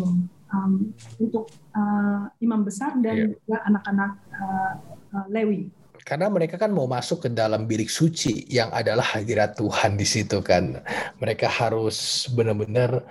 [0.52, 3.26] um, untuk uh, imam besar dan Iya.
[3.36, 4.72] juga anak-anak uh,
[5.16, 5.68] uh, Lewi.
[6.08, 10.40] Karena mereka kan mau masuk ke dalam bilik suci yang adalah hadirat Tuhan di situ
[10.40, 10.80] kan.
[11.20, 13.04] Mereka harus benar-benar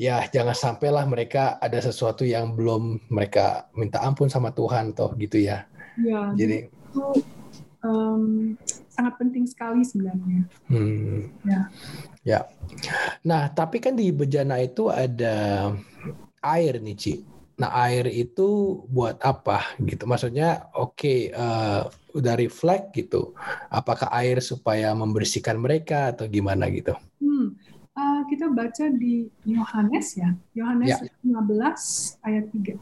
[0.00, 5.36] ya jangan sampailah mereka ada sesuatu yang belum mereka minta ampun sama Tuhan toh gitu
[5.36, 5.68] ya.
[6.00, 7.04] Ya, Jadi itu
[7.84, 8.56] um,
[8.88, 10.48] sangat penting sekali sebenarnya.
[10.72, 11.60] hmm, Ya.
[12.24, 12.40] ya.
[13.20, 15.68] Nah, tapi kan di bejana itu ada
[16.40, 17.14] air nih, Ci.
[17.60, 20.08] Nah, air itu buat apa gitu?
[20.08, 21.82] Maksudnya oke eh,
[22.16, 23.36] udah reflect gitu.
[23.68, 26.96] Apakah air supaya membersihkan mereka atau gimana gitu?
[27.20, 27.52] Hmm.
[27.90, 31.10] Uh, kita baca di Yohanes ya, Yohanes Ya.
[31.20, 32.78] 15 ayat 3.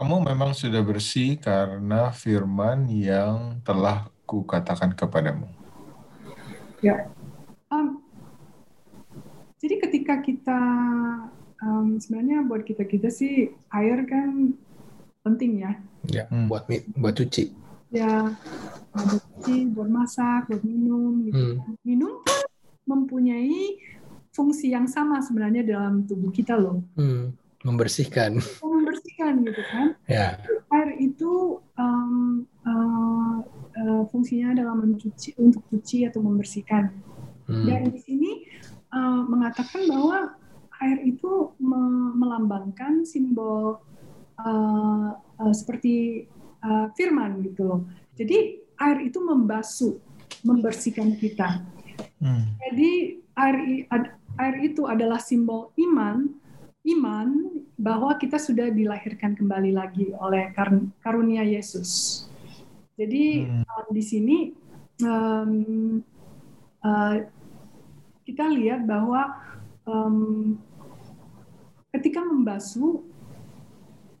[0.00, 5.46] Kamu memang sudah bersih karena firman yang telah kukatakan kepadamu.
[7.70, 8.02] Um,
[9.58, 10.60] jadi ketika kita
[11.60, 14.52] um, sebenarnya buat kita kita sih air kan
[15.22, 15.72] penting ya,
[16.06, 16.46] Ya, Hmm.
[16.46, 17.50] buat buat cuci.
[17.90, 18.30] ya
[18.92, 21.26] buat cuci, buat masak, buat minum.
[21.26, 21.58] Gitu.
[21.58, 21.74] Hmm.
[21.82, 22.38] Minum pun
[22.86, 23.74] mempunyai
[24.30, 28.38] fungsi yang sama sebenarnya dalam tubuh kita loh, Hmm, membersihkan.
[28.62, 29.86] membersihkan gitu kan.
[30.06, 30.38] Ya.
[30.68, 33.38] air itu um, uh,
[33.74, 36.90] uh, fungsinya adalah mencuci untuk cuci atau membersihkan.
[37.46, 37.66] Hmm.
[37.66, 38.30] Dan di sini
[38.90, 40.34] uh, mengatakan bahwa
[40.82, 43.80] air itu me- melambangkan simbol
[44.40, 46.26] uh, uh, seperti
[46.64, 47.80] uh, firman gitu loh.
[48.16, 49.96] Jadi air itu membasuh,
[50.44, 51.64] membersihkan kita.
[52.20, 52.56] Hmm.
[52.60, 53.56] Jadi air
[54.36, 56.28] air itu adalah simbol iman,
[56.84, 57.28] iman
[57.76, 62.24] bahwa kita sudah dilahirkan kembali lagi oleh kar- karunia Yesus.
[62.96, 63.64] Jadi Hmm.
[63.64, 64.36] um, di sini
[65.04, 65.52] um,
[66.80, 67.16] uh,
[68.24, 69.36] kita lihat bahwa
[69.86, 70.58] um,
[71.94, 73.00] ketika membasuh,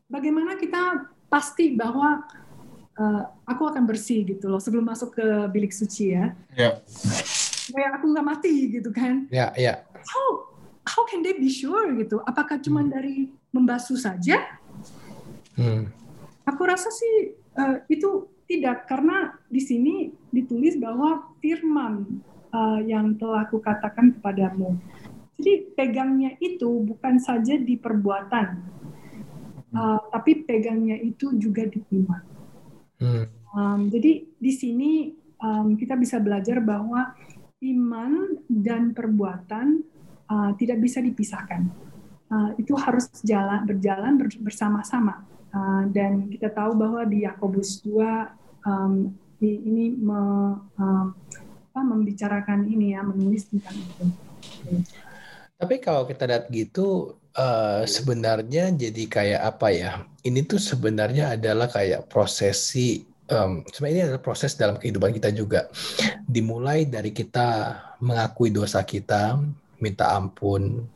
[0.08, 2.24] bagaimana kita pasti bahwa
[2.96, 6.32] uh, aku akan bersih gitu loh sebelum masuk ke bilik suci ya.
[6.56, 6.80] Ya,
[7.70, 9.26] kayak aku nggak mati gitu kan.
[9.28, 9.82] Ya, ya.
[9.92, 10.26] how
[10.86, 12.22] how can they be sure gitu?
[12.24, 14.56] Apakah cuma dari membasuh saja?
[15.56, 15.88] Hmm.
[16.44, 18.84] aku rasa sih eh, itu tidak.
[18.84, 22.04] Karena di sini ditulis bahwa firman
[22.52, 24.76] eh, yang telah kukatakan kepadamu
[25.36, 28.46] jadi pegangnya itu bukan saja di perbuatan
[29.72, 32.36] eh, tapi pegangnya itu juga di iman
[32.96, 33.28] Hmm.
[33.56, 37.12] Um, jadi di sini um, kita bisa belajar bahwa
[37.60, 39.84] iman dan perbuatan
[40.28, 41.68] uh, tidak bisa dipisahkan.
[42.26, 45.24] Uh, itu harus jalan berjalan ber- bersama-sama.
[45.52, 51.16] Uh, dan kita tahu bahwa di Yakobus 2 um, di- ini me- um,
[51.72, 54.04] apa, membicarakan ini ya, menulis tentang itu.
[55.56, 59.92] Tapi kalau kita lihat gitu, eh, sebenarnya jadi kayak apa ya?
[60.20, 63.04] Ini tuh sebenarnya adalah kayak prosesi.
[63.26, 65.66] em, sebenarnya ini adalah proses dalam kehidupan kita juga.
[66.30, 69.42] Dimulai dari kita mengakui dosa kita,
[69.82, 70.86] minta ampun,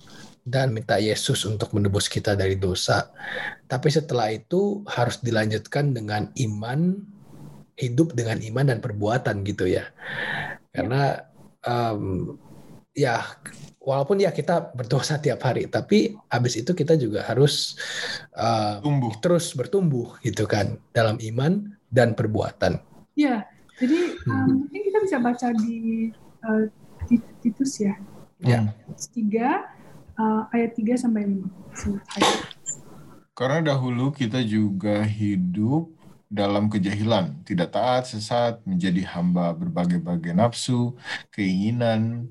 [0.46, 3.10] dan minta Yesus untuk menebus kita dari dosa.
[3.66, 7.02] Tapi setelah itu harus dilanjutkan dengan iman,
[7.74, 9.90] hidup dengan iman dan perbuatan gitu ya.
[10.70, 11.18] Karena
[11.66, 12.38] em,
[13.00, 13.24] ya
[13.80, 17.80] walaupun ya kita berdosa tiap hari, tapi habis itu kita juga harus
[18.36, 19.16] uh, tumbuh.
[19.24, 22.76] terus bertumbuh gitu kan dalam iman dan perbuatan.
[23.16, 23.48] Ya,
[23.80, 24.54] jadi um, Hmm.
[24.68, 26.12] mungkin kita bisa baca di
[26.44, 26.68] uh,
[27.08, 27.96] Tit- Titus ya,
[28.40, 28.68] Ya.
[29.16, 29.64] 3
[30.20, 31.48] uh, ayat 3 sampai 5.
[31.72, 32.44] So, ayat-
[33.32, 35.88] Karena dahulu kita juga hidup
[36.30, 40.94] dalam kejahilan, tidak taat, sesat, menjadi hamba berbagai-bagai nafsu,
[41.32, 42.30] keinginan,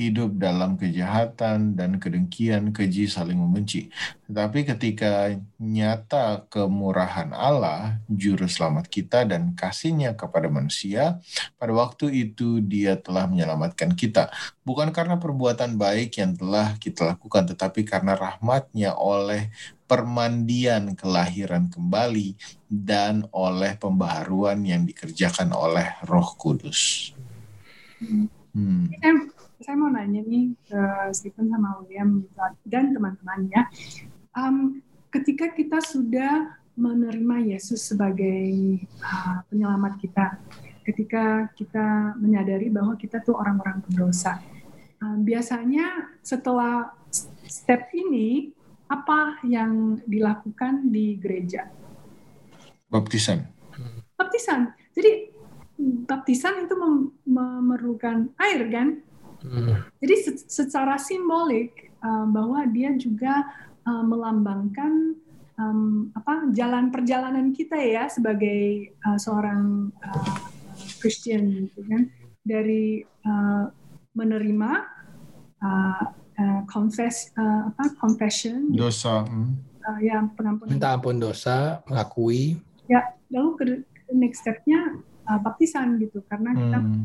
[0.00, 3.92] hidup dalam kejahatan dan kedengkian, keji, saling membenci.
[4.24, 11.20] Tetapi ketika nyata kemurahan Allah, juru selamat kita dan kasihnya kepada manusia,
[11.60, 14.32] pada waktu itu dia telah menyelamatkan kita.
[14.64, 19.52] Bukan karena perbuatan baik yang telah kita lakukan, tetapi karena rahmatnya oleh
[19.84, 22.40] permandian kelahiran kembali
[22.72, 27.12] dan oleh pembaharuan yang dikerjakan oleh Roh Kudus.
[28.54, 28.88] Hmm.
[29.60, 32.24] Saya, mau nanya nih ke Stephen sama William
[32.64, 33.68] dan teman-teman ya,
[34.30, 34.78] Um,
[35.10, 40.38] ketika kita sudah menerima Yesus sebagai uh, penyelamat kita,
[40.86, 44.38] ketika kita menyadari bahwa kita tuh orang-orang berdosa,
[45.02, 46.94] uh, biasanya setelah
[47.42, 48.54] step ini
[48.86, 51.66] apa yang dilakukan di gereja?
[52.86, 53.50] Baptisan.
[54.14, 54.78] Baptisan.
[54.94, 55.26] Jadi
[56.06, 59.02] baptisan itu mem- memerlukan air kan?
[59.40, 59.84] Hmm.
[60.00, 60.14] Jadi
[60.48, 63.48] secara simbolik uh, bahwa dia juga
[63.88, 65.16] uh, melambangkan
[65.56, 70.36] um, apa jalan perjalanan kita ya sebagai uh, seorang uh,
[71.00, 72.08] Christian gitu kan.
[72.40, 73.68] Dari uh,
[74.16, 74.70] menerima
[75.60, 76.04] uh,
[76.40, 78.72] uh, confess uh, apa confession.
[78.72, 80.72] Dosa uh, ya pengampunan.
[80.72, 82.56] Minta ampun dosa mengakui.
[82.88, 83.64] Ya lalu ke
[84.16, 84.98] next stepnya
[85.28, 86.24] uh, baptisan gitu.
[86.26, 87.04] Karena kita hmm.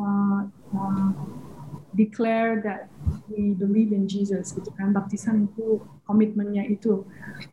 [0.00, 0.40] uh,
[0.74, 1.08] uh,
[1.94, 2.90] declare that
[3.30, 4.90] we believe in Jesus gitu kan.
[4.92, 7.06] Baptisan itu komitmennya itu.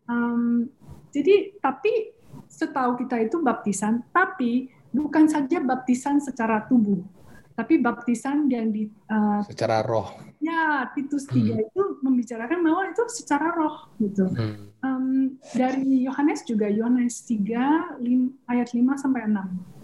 [0.10, 0.70] Um,
[1.14, 2.14] jadi tapi
[2.48, 7.00] setahu kita itu baptisan tapi bukan saja baptisan secara tubuh
[7.62, 10.10] tapi baptisan yang di uh, secara roh.
[10.42, 11.68] Ya Titus 3 hmm.
[11.70, 14.26] itu membicarakan bahwa itu secara roh gitu.
[14.34, 14.74] Hmm.
[14.82, 18.02] um, dari Yohanes juga Yohanes 3
[18.50, 19.81] ayat 5 sampai 6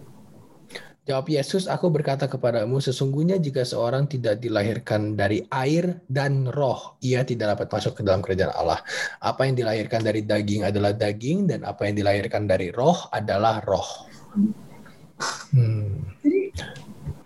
[1.08, 7.24] Jawab Yesus, aku berkata kepadamu, sesungguhnya jika seorang tidak dilahirkan dari air dan roh, ia
[7.24, 8.76] tidak dapat masuk ke dalam kerajaan Allah.
[9.24, 14.04] Apa yang dilahirkan dari daging adalah daging, dan apa yang dilahirkan dari roh adalah roh.
[15.56, 16.12] Hmm.
[16.20, 16.52] Jadi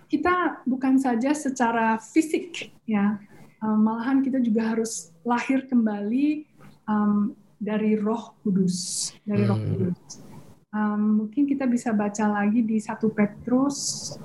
[0.07, 3.19] kita bukan saja secara fisik, ya,
[3.67, 6.47] um, malahan kita juga harus lahir kembali
[6.87, 9.71] um, dari Roh Kudus, dari Roh hmm.
[9.75, 10.32] Kudus.
[10.73, 13.77] Um, mungkin kita bisa baca lagi di 1 Petrus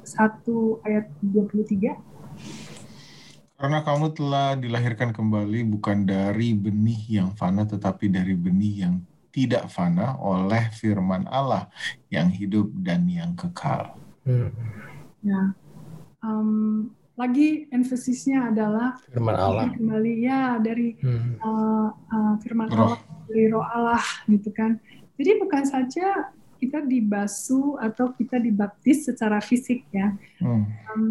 [0.08, 0.48] 1
[0.88, 1.92] ayat 23.
[3.60, 9.04] Karena kamu telah dilahirkan kembali bukan dari benih yang fana tetapi dari benih yang
[9.36, 11.68] tidak fana oleh firman Allah
[12.08, 14.00] yang hidup dan yang kekal.
[14.24, 14.48] Hmm.
[15.20, 15.52] Ya.
[16.24, 21.44] Um, lagi empasisnya adalah firman Allah kembali ya dari hmm.
[21.44, 22.96] uh, uh, firman roh.
[22.96, 24.80] Allah dari roh Allah gitu kan.
[25.18, 30.14] Jadi bukan saja kita dibasuh atau kita dibaptis secara fisik ya.
[30.42, 30.66] Hmm.
[30.92, 31.06] Um,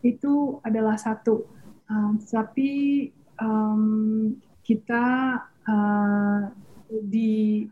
[0.00, 1.44] itu adalah satu.
[1.86, 2.70] Um, tapi
[3.36, 5.06] um, kita
[5.68, 6.40] uh,
[6.90, 7.66] di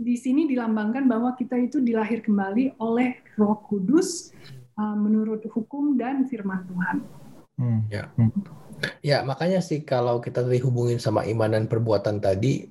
[0.00, 4.32] di sini dilambangkan bahwa kita itu dilahir kembali oleh Roh Kudus
[4.80, 6.96] uh, menurut hukum dan firman Tuhan.
[7.60, 7.80] Hmm.
[7.92, 8.08] Ya.
[8.16, 8.32] Hmm.
[9.04, 12.64] ya, makanya sih kalau kita tadi hubungin sama iman dan perbuatan tadi,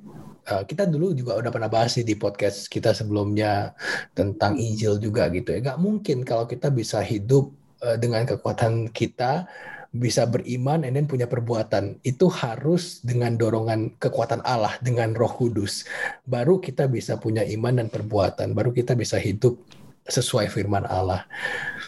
[0.49, 3.77] Eh, kita dulu juga udah pernah bahas di podcast kita sebelumnya
[4.17, 5.61] tentang Injil juga gitu ya.
[5.61, 7.53] Gak mungkin kalau kita bisa hidup
[7.85, 9.45] uh, dengan kekuatan kita
[9.89, 15.81] bisa beriman dan punya perbuatan itu harus dengan dorongan kekuatan Allah dengan Roh Kudus
[16.29, 19.57] baru kita bisa punya iman dan perbuatan baru kita bisa hidup
[20.05, 21.25] sesuai firman Allah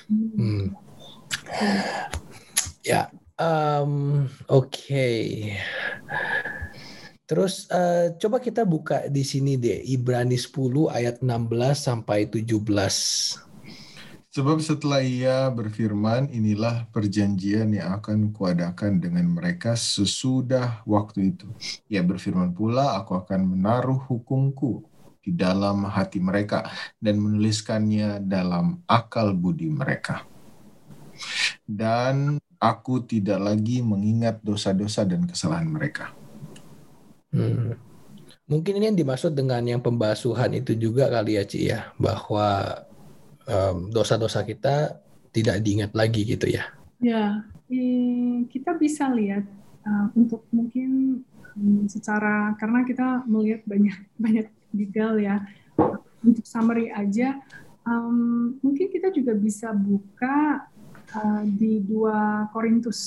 [0.10, 0.74] hmm.
[2.82, 3.06] ya
[3.38, 5.54] um, oke okay.
[7.32, 10.52] Terus uh, coba kita buka di sini deh Ibrani 10
[10.92, 11.48] ayat 16
[11.80, 12.60] sampai 17.
[14.36, 21.48] Sebab setelah ia berfirman, inilah perjanjian yang akan kuadakan dengan mereka sesudah waktu itu.
[21.88, 24.84] Ia berfirman pula, aku akan menaruh hukumku
[25.24, 26.68] di dalam hati mereka
[27.00, 30.28] dan menuliskannya dalam akal budi mereka.
[31.64, 36.21] Dan aku tidak lagi mengingat dosa-dosa dan kesalahan mereka.
[37.32, 37.80] Hmm.
[38.52, 42.84] Mungkin ini yang dimaksud dengan yang pembasuhan itu juga kali ya Ci ya, bahwa
[43.48, 45.00] um, dosa-dosa kita
[45.32, 46.68] tidak diingat lagi gitu ya.
[47.00, 47.48] Ya,
[48.52, 49.48] kita bisa lihat
[49.88, 51.24] uh, untuk mungkin
[51.56, 55.40] um, secara karena kita melihat banyak banyak detail ya.
[56.22, 57.42] Untuk summary aja,
[57.82, 60.70] um, mungkin kita juga bisa buka
[61.18, 63.00] uh, di dua Korintus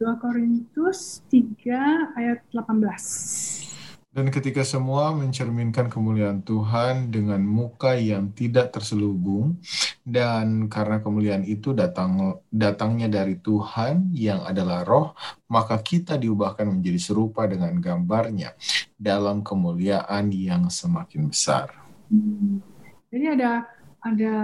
[0.00, 3.68] 2 Korintus 3 ayat 18.
[4.16, 9.60] Dan ketika semua mencerminkan kemuliaan Tuhan dengan muka yang tidak terselubung,
[10.00, 15.12] dan karena kemuliaan itu datang datangnya dari Tuhan yang adalah roh,
[15.52, 18.56] maka kita diubahkan menjadi serupa dengan gambarnya
[18.96, 21.76] dalam kemuliaan yang semakin besar.
[22.08, 22.64] Hmm.
[23.12, 23.68] Jadi ada
[24.00, 24.36] ada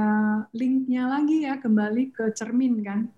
[0.52, 3.08] linknya lagi ya kembali ke cermin kan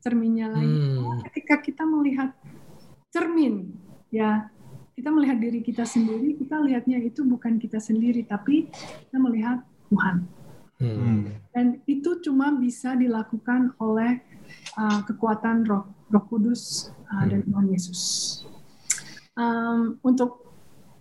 [0.00, 0.80] cerminnya lagi.
[0.98, 1.20] Hmm.
[1.30, 2.34] Ketika kita melihat
[3.10, 3.72] cermin,
[4.10, 4.50] ya
[4.94, 8.70] kita melihat diri kita sendiri, kita lihatnya itu bukan kita sendiri, tapi
[9.08, 10.16] kita melihat Tuhan.
[10.78, 11.30] Hmm.
[11.54, 14.20] Dan itu cuma bisa dilakukan oleh
[14.76, 18.00] uh, kekuatan Roh Roh Kudus uh, dan Tuhan Yesus.
[19.34, 20.46] Um, untuk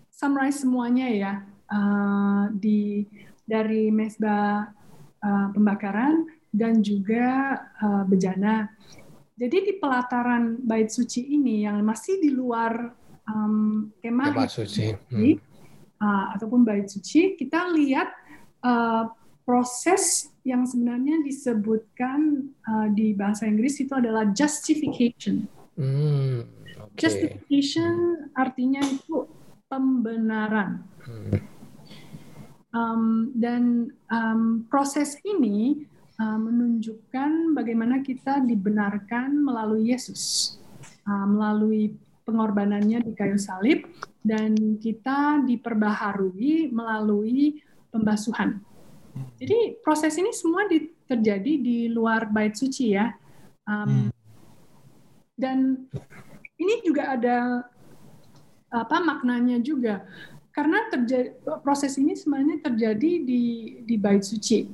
[0.09, 1.33] summarize semuanya ya
[1.69, 3.05] uh, di
[3.45, 4.73] dari mesbah
[5.21, 8.69] uh, pembakaran dan juga uh, bejana.
[9.33, 12.93] Jadi di pelataran bait suci ini yang masih di luar
[13.25, 15.33] um, kemah, suci hmm.
[15.97, 18.13] uh, ataupun bait suci, kita lihat
[18.61, 19.09] uh,
[19.41, 25.49] proses yang sebenarnya disebutkan uh, di bahasa Inggris itu adalah justification.
[25.73, 26.45] Hmm,
[26.77, 26.95] oke.
[26.95, 29.25] Justification artinya itu
[29.65, 30.85] pembenaran.
[31.01, 31.33] Hmm.
[32.73, 35.85] Um, dan um, proses ini
[36.23, 40.55] uh, menunjukkan bagaimana kita dibenarkan melalui Yesus,
[41.03, 43.83] uh, melalui pengorbanannya di kayu salib,
[44.23, 47.59] dan kita diperbaharui melalui
[47.91, 48.63] pembasuhan.
[49.35, 53.11] Jadi proses ini semua di, terjadi di luar bait suci ya.
[53.67, 54.07] Um,
[55.33, 55.89] Dan
[56.61, 57.65] ini juga ada
[58.69, 60.05] apa maknanya juga
[60.53, 61.33] karena terjadi
[61.65, 63.43] proses ini sebenarnya terjadi di
[63.81, 64.69] di bait suci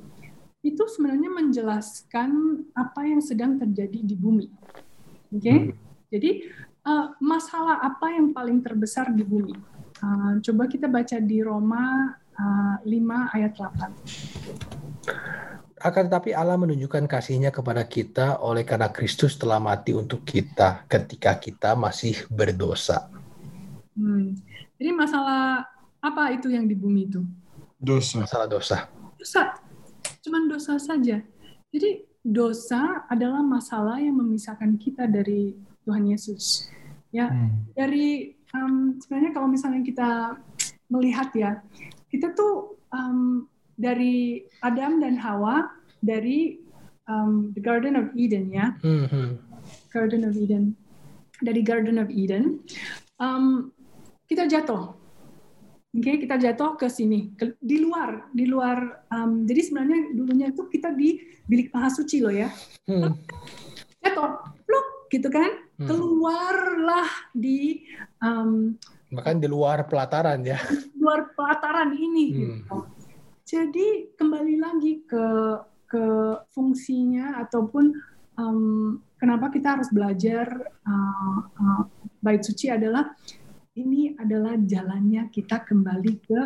[0.60, 2.32] itu sebenarnya menjelaskan
[2.76, 4.51] apa yang sedang terjadi di bumi
[5.32, 5.72] oke okay?
[6.12, 6.51] jadi
[6.84, 9.55] uh, masalah apa yang paling terbesar di bumi
[10.03, 17.55] uh, coba kita baca di Roma uh, 5 ayat 8 akan tetapi Allah menunjukkan kasihnya
[17.55, 23.07] kepada kita oleh karena Kristus telah mati untuk kita ketika kita masih berdosa.
[23.95, 24.36] Hmm.
[24.76, 25.64] Jadi masalah
[26.03, 27.24] apa itu yang di bumi itu?
[27.80, 28.28] Dosa.
[28.28, 28.91] Masalah dosa.
[29.16, 29.68] Dosa.
[30.60, 31.24] Dosa saja.
[31.72, 35.55] Jadi dosa adalah masalah yang memisahkan kita dari
[35.88, 36.68] Tuhan Yesus.
[37.16, 37.64] Ya, Hmm.
[37.72, 40.36] dari um, sebenarnya kalau misalnya kita
[40.91, 41.64] melihat ya,
[42.12, 43.47] kita tuh um,
[43.80, 45.72] dari Adam dan Hawa
[46.03, 46.60] dari
[47.07, 49.39] um, the Garden of Eden ya, Hmm, hmm.
[49.95, 50.76] Garden of Eden.
[51.39, 52.60] Dari Garden of Eden,
[53.16, 53.72] um,
[54.28, 54.99] kita jatuh.
[55.90, 59.10] Oke, kita jatuh ke sini, ke, di luar, di luar.
[59.10, 61.18] um, jadi sebenarnya dulunya itu kita di
[61.50, 62.54] bilik maha suci loh ya.
[62.86, 63.18] Hmm.
[64.06, 64.38] Jatuh,
[64.70, 65.50] pluk, gitu kan.
[65.82, 65.90] Hmm.
[65.90, 67.90] Keluarlah di
[68.22, 68.78] um,
[69.10, 70.62] Bahkan di luar pelataran ya.
[71.02, 72.26] luar pelataran ini.
[72.30, 72.38] Hmm.
[72.38, 72.78] Gitu.
[73.50, 75.26] Jadi kembali lagi ke
[75.90, 76.06] ke
[76.54, 77.98] fungsinya ataupun
[78.38, 80.46] um, kenapa kita harus belajar
[80.86, 81.84] uh, uh,
[82.22, 83.10] bait suci adalah
[83.80, 86.39] ini adalah jalannya kita kembali ke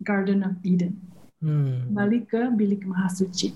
[0.00, 0.96] Garden of Eden,
[1.42, 1.92] Hmm.
[1.92, 3.52] kembali ke bilik maha suci.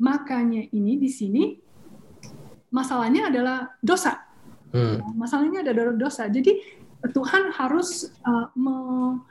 [0.00, 1.42] Makanya ini di sini
[2.72, 4.24] masalahnya adalah dosa
[4.74, 4.98] Hmm.
[5.14, 6.26] masalahnya ada dosa.
[6.26, 6.50] Jadi
[7.14, 9.22] Tuhan harus uh, me-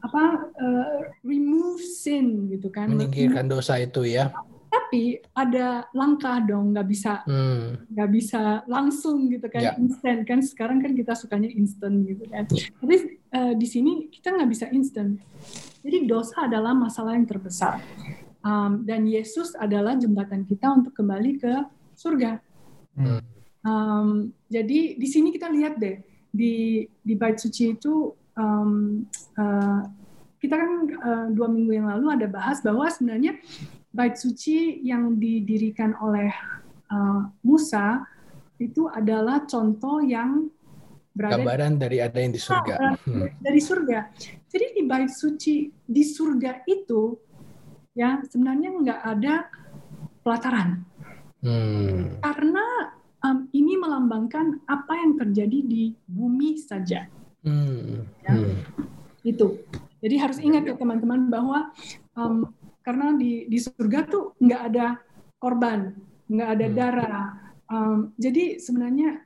[0.00, 2.88] apa uh, remove sin gitu kan.
[2.88, 4.32] Menyingkirkan dosa itu ya.
[4.68, 7.80] Tapi ada langkah dong, nggak bisa Hmm.
[7.88, 9.72] nggak bisa langsung gitu kan Ya.
[9.80, 12.44] instan kan sekarang kan kita sukanya instan gitu kan.
[12.52, 12.96] Tapi
[13.32, 15.16] uh, di sini kita nggak bisa instan.
[15.84, 17.80] Jadi dosa adalah masalah yang terbesar.
[18.44, 21.52] Um, dan Yesus adalah jembatan kita untuk kembali ke
[21.96, 22.38] surga.
[22.96, 23.20] Hmm.
[23.66, 24.08] Um,
[24.48, 29.02] jadi di sini kita lihat deh di di bait suci itu um,
[29.36, 29.82] uh,
[30.38, 30.70] kita kan
[31.02, 33.34] uh, dua minggu yang lalu ada bahas bahwa sebenarnya
[33.88, 36.28] bait suci yang didirikan oleh
[36.88, 38.04] uh, Musa
[38.58, 40.50] itu adalah contoh yang
[41.14, 42.74] berada Gambaran dari ada yang di surga.
[42.78, 43.26] Ah, Hmm.
[43.42, 43.98] dari surga.
[44.46, 47.16] Jadi di bait suci di surga itu
[47.94, 49.34] ya sebenarnya nggak ada
[50.22, 50.86] pelataran
[51.38, 52.18] Hmm.
[52.18, 52.90] karena
[53.22, 57.06] um, ini melambangkan apa yang terjadi di bumi saja
[57.42, 58.06] Hmm.
[58.26, 58.34] Ya.
[58.34, 58.58] Hmm.
[59.22, 59.62] itu
[59.98, 61.70] jadi harus ingat ya teman-teman bahwa
[62.14, 62.50] um,
[62.88, 64.96] karena di di surga tuh nggak ada
[65.36, 65.92] korban
[66.32, 66.76] nggak ada Hmm.
[66.76, 67.28] darah
[67.68, 69.20] Um, jadi sebenarnya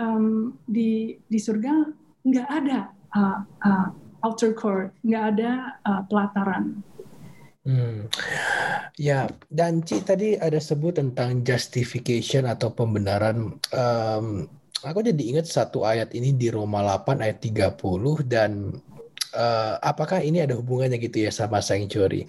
[0.00, 1.92] um, di di surga
[2.24, 3.88] nggak ada uh, uh,
[4.24, 6.80] outer court nggak ada uh, pelataran
[7.62, 8.10] Hmm.
[8.98, 13.54] Ya, dan Ci tadi ada sebut tentang justification atau pembenaran.
[13.70, 14.50] Em,
[14.82, 17.78] aku jadi ingat satu ayat ini di Roma 8 ayat 30
[18.26, 18.74] dan
[19.32, 22.28] eh, apakah ini ada hubungannya gitu ya sama sanctuary?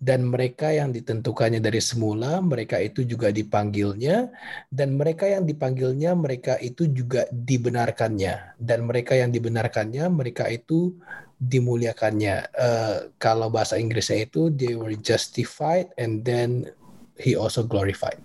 [0.00, 4.32] Dan mereka yang ditentukannya dari semula, mereka itu juga dipanggilnya
[4.70, 10.94] dan mereka yang dipanggilnya, mereka itu juga dibenarkannya dan mereka yang dibenarkannya, mereka itu
[11.42, 12.36] dimuliakannya.
[12.54, 16.70] Eh, kalau bahasa Inggrisnya itu they were justified and then
[17.18, 18.18] he also glorified.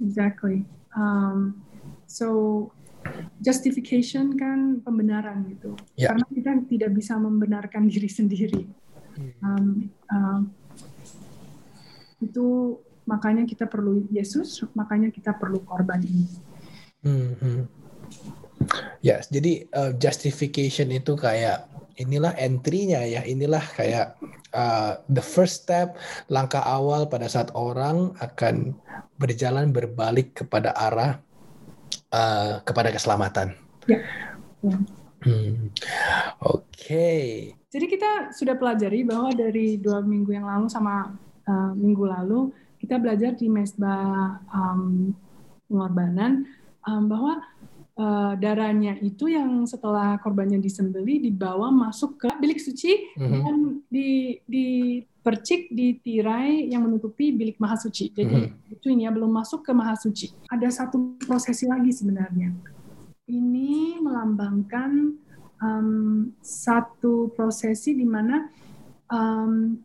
[0.00, 0.64] exactly
[0.96, 1.58] um,
[2.06, 2.70] so
[3.42, 5.74] justification kan pembenaran gitu.
[5.94, 6.12] Ya.
[6.12, 8.62] karena kita tidak bisa membenarkan diri sendiri.
[9.42, 10.40] Um, um,
[12.22, 16.26] itu makanya kita perlu Yesus makanya kita perlu korban ini.
[17.02, 17.62] Hmm, hmm.
[19.00, 24.18] Ya, jadi uh, justification itu kayak inilah entry-nya ya, inilah kayak
[24.54, 25.98] uh, the first step,
[26.30, 28.74] langkah awal pada saat orang akan
[29.18, 31.22] berjalan berbalik kepada arah
[32.12, 33.56] uh, kepada keselamatan.
[33.88, 34.00] Ya.
[35.24, 35.72] Hmm.
[36.42, 37.08] Oke.
[37.68, 41.12] Jadi kita sudah pelajari bahwa dari dua minggu yang lalu sama
[41.44, 45.12] uh, minggu lalu kita belajar di mesbah um,
[45.66, 46.46] pengorbanan
[46.86, 47.42] um, bahwa
[47.98, 53.40] uh, darahnya itu yang setelah korbannya disembeli dibawa masuk ke bilik suci mm-hmm.
[53.42, 53.56] dan
[53.90, 54.08] di
[55.28, 58.08] dipercik di tirai yang menutupi bilik maha suci.
[58.16, 58.72] Jadi mm-hmm.
[58.80, 60.32] itu ini ya belum masuk ke maha suci.
[60.48, 62.48] Ada satu prosesi lagi sebenarnya.
[63.28, 65.12] Ini melambangkan
[65.60, 68.48] um, satu prosesi di mana
[69.12, 69.76] um,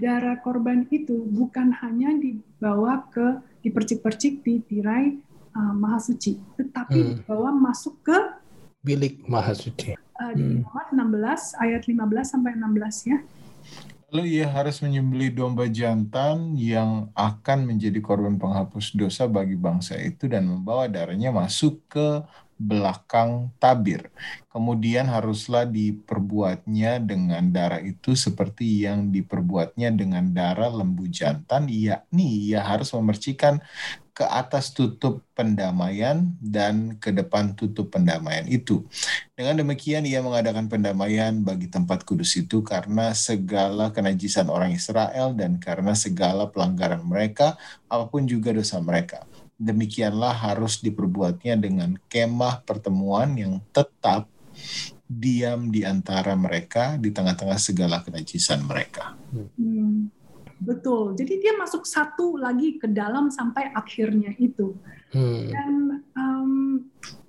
[0.00, 5.12] darah korban itu bukan hanya dibawa ke dipercik-percik di tirai
[5.52, 7.12] uh, maha suci, tetapi hmm.
[7.20, 8.16] dibawa masuk ke
[8.80, 9.92] bilik maha suci.
[10.16, 10.64] Uh, di hmm.
[10.64, 13.20] 16 ayat 15 sampai 16 ya.
[14.12, 20.28] Lalu ia harus menyembelih domba jantan yang akan menjadi korban penghapus dosa bagi bangsa itu
[20.28, 22.20] dan membawa darahnya masuk ke
[22.62, 24.14] belakang tabir.
[24.52, 32.62] Kemudian haruslah diperbuatnya dengan darah itu seperti yang diperbuatnya dengan darah lembu jantan, yakni ia
[32.62, 33.58] harus memercikan
[34.12, 38.84] ke atas tutup pendamaian dan ke depan tutup pendamaian itu.
[39.32, 45.56] Dengan demikian ia mengadakan pendamaian bagi tempat kudus itu karena segala kenajisan orang Israel dan
[45.56, 47.56] karena segala pelanggaran mereka,
[47.88, 49.24] apa pun juga dosa mereka
[49.62, 54.26] demikianlah harus diperbuatnya dengan kemah pertemuan yang tetap
[55.06, 59.14] diam di antara mereka di tengah-tengah segala kenajisan mereka.
[59.30, 60.08] Hmm,
[60.58, 61.14] betul.
[61.14, 64.74] Jadi dia masuk satu lagi ke dalam sampai akhirnya itu.
[65.12, 65.46] Hmm.
[65.52, 65.72] Dan
[66.16, 66.52] um,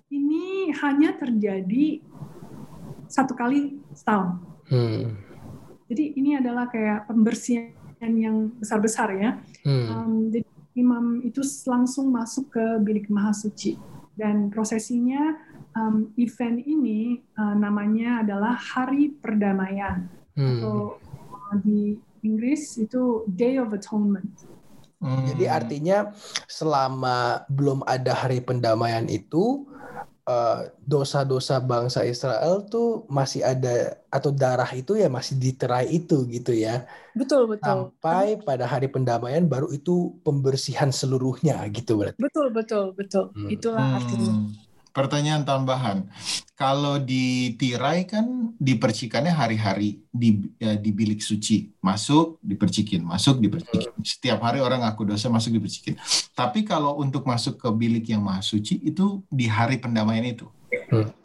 [0.10, 2.00] ini hanya terjadi
[3.12, 4.42] satu kali setahun.
[4.72, 5.20] Hmm.
[5.92, 9.32] Jadi ini adalah kayak pembersihan yang besar-besar ya.
[9.68, 9.88] Hmm.
[9.92, 13.78] Um, jadi imam itu langsung masuk ke bilik maha suci
[14.14, 15.38] dan prosesinya
[15.78, 20.62] um, event ini uh, namanya adalah hari perdamaian hmm.
[20.62, 20.98] atau
[21.34, 24.32] uh, di Inggris itu Day of Atonement.
[25.04, 25.28] Hmm.
[25.28, 26.16] Jadi artinya
[26.48, 29.68] selama belum ada hari pendamaian itu
[30.88, 36.56] dosa-dosa uh, bangsa Israel tuh masih ada atau darah itu ya masih diterai itu gitu
[36.56, 36.88] ya.
[37.12, 37.92] Betul betul.
[37.92, 42.16] Sampai pada hari pendamaian baru itu pembersihan seluruhnya gitu berarti.
[42.24, 43.36] Betul betul betul.
[43.36, 43.52] Hmm.
[43.52, 44.63] Itulah hmm.
[44.94, 46.06] Pertanyaan tambahan,
[46.54, 53.90] kalau di tirai kan dipercikannya hari-hari di ya, di bilik suci, masuk dipercikin, masuk dipercikin.
[54.06, 55.98] Setiap hari orang ngaku dosa masuk dipercikin.
[56.38, 60.46] Tapi kalau untuk masuk ke bilik yang maha suci itu di hari pendamaian itu.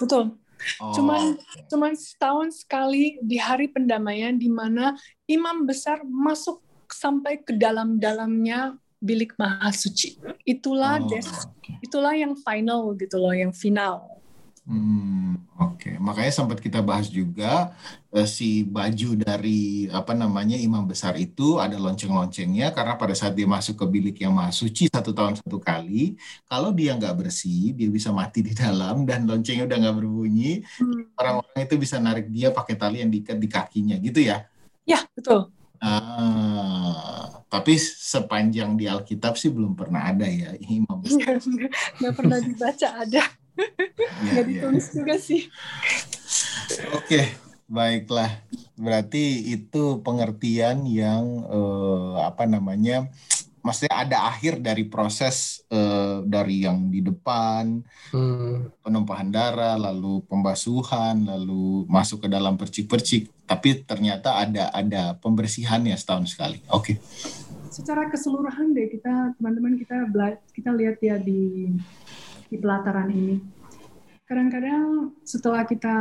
[0.01, 0.33] Betul.
[0.81, 0.91] Oh.
[0.97, 1.37] Cuman
[1.69, 4.97] cuman setahun sekali di hari pendamaian di mana
[5.29, 10.16] imam besar masuk sampai ke dalam-dalamnya bilik maha suci.
[10.49, 11.29] Itulah oh, des.
[11.89, 14.20] Itulah yang final gitu loh, yang final.
[14.68, 15.80] Hmm, oke.
[15.80, 15.95] Okay.
[15.97, 17.72] Makanya sempat kita bahas juga
[18.12, 23.49] eh, si baju dari apa namanya imam besar itu ada lonceng-loncengnya karena pada saat dia
[23.49, 27.89] masuk ke bilik yang maha suci satu tahun satu kali, kalau dia nggak bersih dia
[27.89, 31.16] bisa mati di dalam dan loncengnya udah nggak berbunyi, hmm.
[31.16, 34.45] orang-orang itu bisa narik dia pakai tali yang diikat di kakinya, gitu ya?
[34.84, 35.49] Ya betul.
[35.79, 41.39] Ah, tapi sepanjang di Alkitab sih belum pernah ada ya imam besar.
[42.03, 43.24] Nggak pernah dibaca ada.
[43.99, 44.49] Ya, Nggak ya.
[44.55, 44.93] ditulis ya.
[44.95, 45.43] juga sih.
[46.95, 47.35] Oke,
[47.66, 48.31] baiklah.
[48.79, 53.11] Berarti itu pengertian yang eh, apa namanya?
[53.68, 57.85] maksudnya ada akhir dari proses uh, dari yang di depan
[58.16, 58.81] hmm.
[58.81, 66.37] penumpahan darah lalu pembasuhan lalu masuk ke dalam percik-percik tapi ternyata ada ada pembersihannya setahun
[66.37, 66.97] sekali oke okay.
[67.73, 70.05] secara keseluruhan deh kita teman-teman kita
[70.53, 71.73] kita lihat ya di
[72.53, 73.41] di pelataran ini
[74.29, 75.97] kadang-kadang setelah kita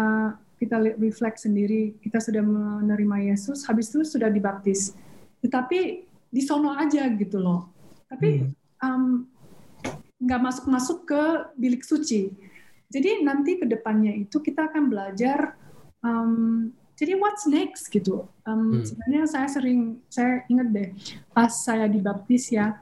[0.60, 4.92] kita reflect sendiri kita sudah menerima Yesus habis itu sudah dibaptis
[5.40, 7.72] tetapi di sono aja gitu loh.
[8.08, 8.44] Tapi
[10.20, 11.24] nggak um, masuk-masuk ke
[11.56, 12.32] bilik suci.
[12.88, 15.56] Jadi nanti ke depannya itu kita akan belajar.
[16.06, 18.26] Um, jadi what's next gitu.
[18.44, 18.84] Um, hmm.
[18.84, 20.90] Sebenarnya saya sering saya ingat deh
[21.30, 22.74] pas saya dibaptis ya.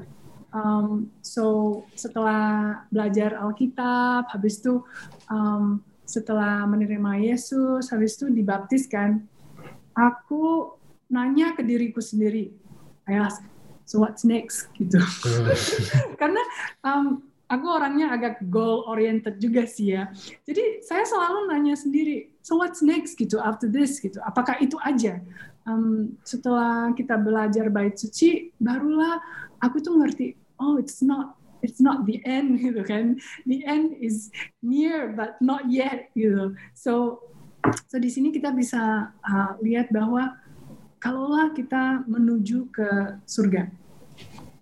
[0.55, 4.80] Um, so setelah belajar Alkitab, habis itu
[5.28, 9.28] um, setelah menerima Yesus, habis itu dibaptis kan,
[9.91, 10.72] aku
[11.11, 12.55] nanya ke diriku sendiri,
[13.03, 13.43] I ask,
[13.84, 14.95] so what's next gitu.
[14.95, 15.51] Hmm.
[16.24, 16.39] Karena
[16.88, 20.07] um, aku orangnya agak goal oriented juga sih ya.
[20.47, 24.21] Jadi saya selalu nanya sendiri, so what's next gitu after this gitu.
[24.21, 25.17] Apakah itu aja?
[25.65, 29.17] Um, setelah kita belajar bait suci, barulah
[29.65, 33.17] aku tuh ngerti, oh it's not it's not the end gitu kan.
[33.49, 34.29] The end is
[34.61, 36.53] near but not yet gitu.
[36.77, 37.25] So
[37.89, 40.37] so di sini kita bisa uh, lihat bahwa
[41.01, 43.73] kalaulah kita menuju ke surga,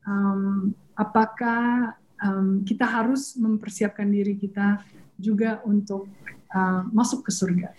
[0.08, 4.80] um, apakah um, kita harus mempersiapkan diri kita
[5.20, 6.08] juga untuk
[6.54, 7.74] uh, masuk ke surga?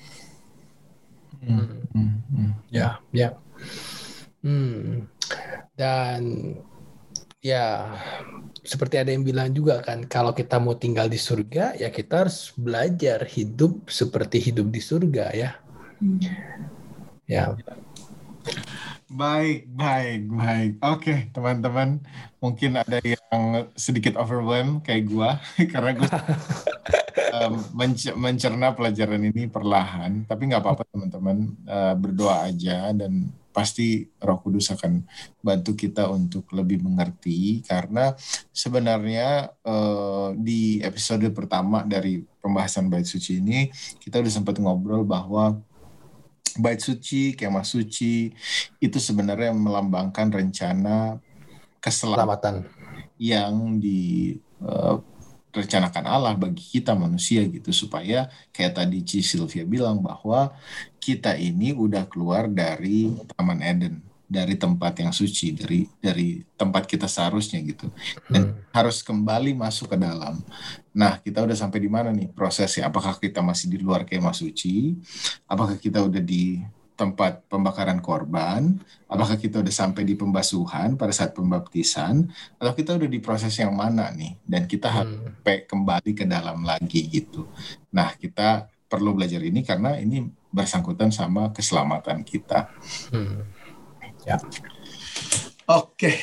[1.40, 1.86] Hmm.
[1.94, 2.14] Hmm.
[2.28, 2.52] Hmm.
[2.68, 3.38] Ya, ya.
[4.44, 5.08] Hmm.
[5.74, 6.20] Dan
[7.44, 7.92] ya
[8.64, 12.56] seperti ada yang bilang juga kan kalau kita mau tinggal di surga ya kita harus
[12.56, 15.50] belajar hidup seperti hidup di surga ya.
[16.00, 16.20] Hmm.
[17.24, 17.56] Ya.
[19.14, 20.72] Baik, baik, baik.
[20.82, 22.02] Oke, teman-teman,
[22.42, 25.38] mungkin ada yang sedikit overwhelmed kayak gua
[25.72, 26.08] karena gue
[27.34, 27.54] um,
[28.14, 30.22] mencerna pelajaran ini perlahan.
[30.26, 35.06] Tapi nggak apa-apa teman-teman, uh, berdoa aja dan pasti Roh Kudus akan
[35.38, 38.10] bantu kita untuk lebih mengerti karena
[38.50, 43.70] sebenarnya uh, di episode pertama dari pembahasan bait suci ini
[44.02, 45.54] kita udah sempat ngobrol bahwa
[46.58, 48.34] bait suci, kemah suci
[48.82, 51.22] itu sebenarnya melambangkan rencana
[51.78, 52.66] keselamatan
[53.22, 55.13] yang direncanakan uh,
[56.08, 60.50] Allah bagi kita manusia gitu supaya kayak tadi Ci Sylvia bilang bahwa
[60.98, 63.94] kita ini udah keluar dari Taman Eden
[64.24, 67.92] dari tempat yang suci dari dari tempat kita seharusnya gitu
[68.26, 68.72] dan hmm.
[68.72, 70.40] harus kembali masuk ke dalam.
[70.90, 72.88] Nah kita udah sampai di mana nih prosesnya?
[72.88, 74.96] Apakah kita masih di luar kemah suci?
[75.44, 76.64] Apakah kita udah di
[76.94, 78.78] tempat pembakaran korban?
[79.10, 82.26] Apakah kita udah sampai di pembasuhan pada saat pembaptisan?
[82.58, 84.38] Atau kita udah di proses yang mana nih?
[84.42, 85.42] Dan kita hmm.
[85.44, 87.50] kembali ke dalam lagi gitu.
[87.94, 90.22] Nah kita perlu belajar ini karena ini
[90.54, 92.70] bersangkutan sama keselamatan kita.
[93.10, 93.42] Hmm.
[94.22, 94.38] Ya.
[95.66, 96.14] Oke.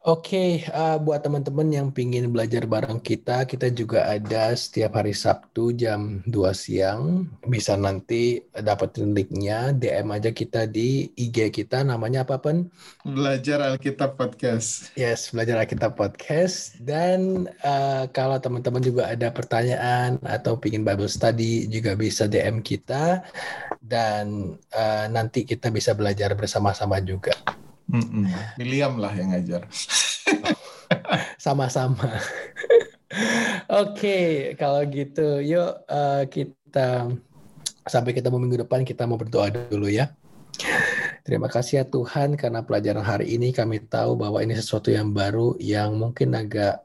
[0.00, 5.76] Oke, uh, buat teman-teman yang pingin belajar bareng kita, kita juga ada setiap hari Sabtu
[5.76, 7.28] jam 2 siang.
[7.44, 12.72] Bisa nanti dapetin linknya, DM aja kita di IG kita, namanya apa, Pen?
[13.04, 14.88] Belajar Alkitab Podcast.
[14.96, 16.80] Yes, Belajar Alkitab Podcast.
[16.80, 23.20] Dan uh, kalau teman-teman juga ada pertanyaan atau pingin Bible Study, juga bisa DM kita.
[23.84, 27.36] Dan uh, nanti kita bisa belajar bersama-sama juga.
[27.90, 28.24] Mm-mm.
[28.56, 29.66] William lah yang ngajar.
[31.44, 32.06] Sama-sama.
[33.70, 37.10] Oke, okay, kalau gitu, yuk uh, kita
[37.86, 40.14] sampai ketemu minggu depan kita mau berdoa dulu ya.
[41.20, 45.54] Terima kasih ya Tuhan karena pelajaran hari ini kami tahu bahwa ini sesuatu yang baru
[45.60, 46.80] yang mungkin agak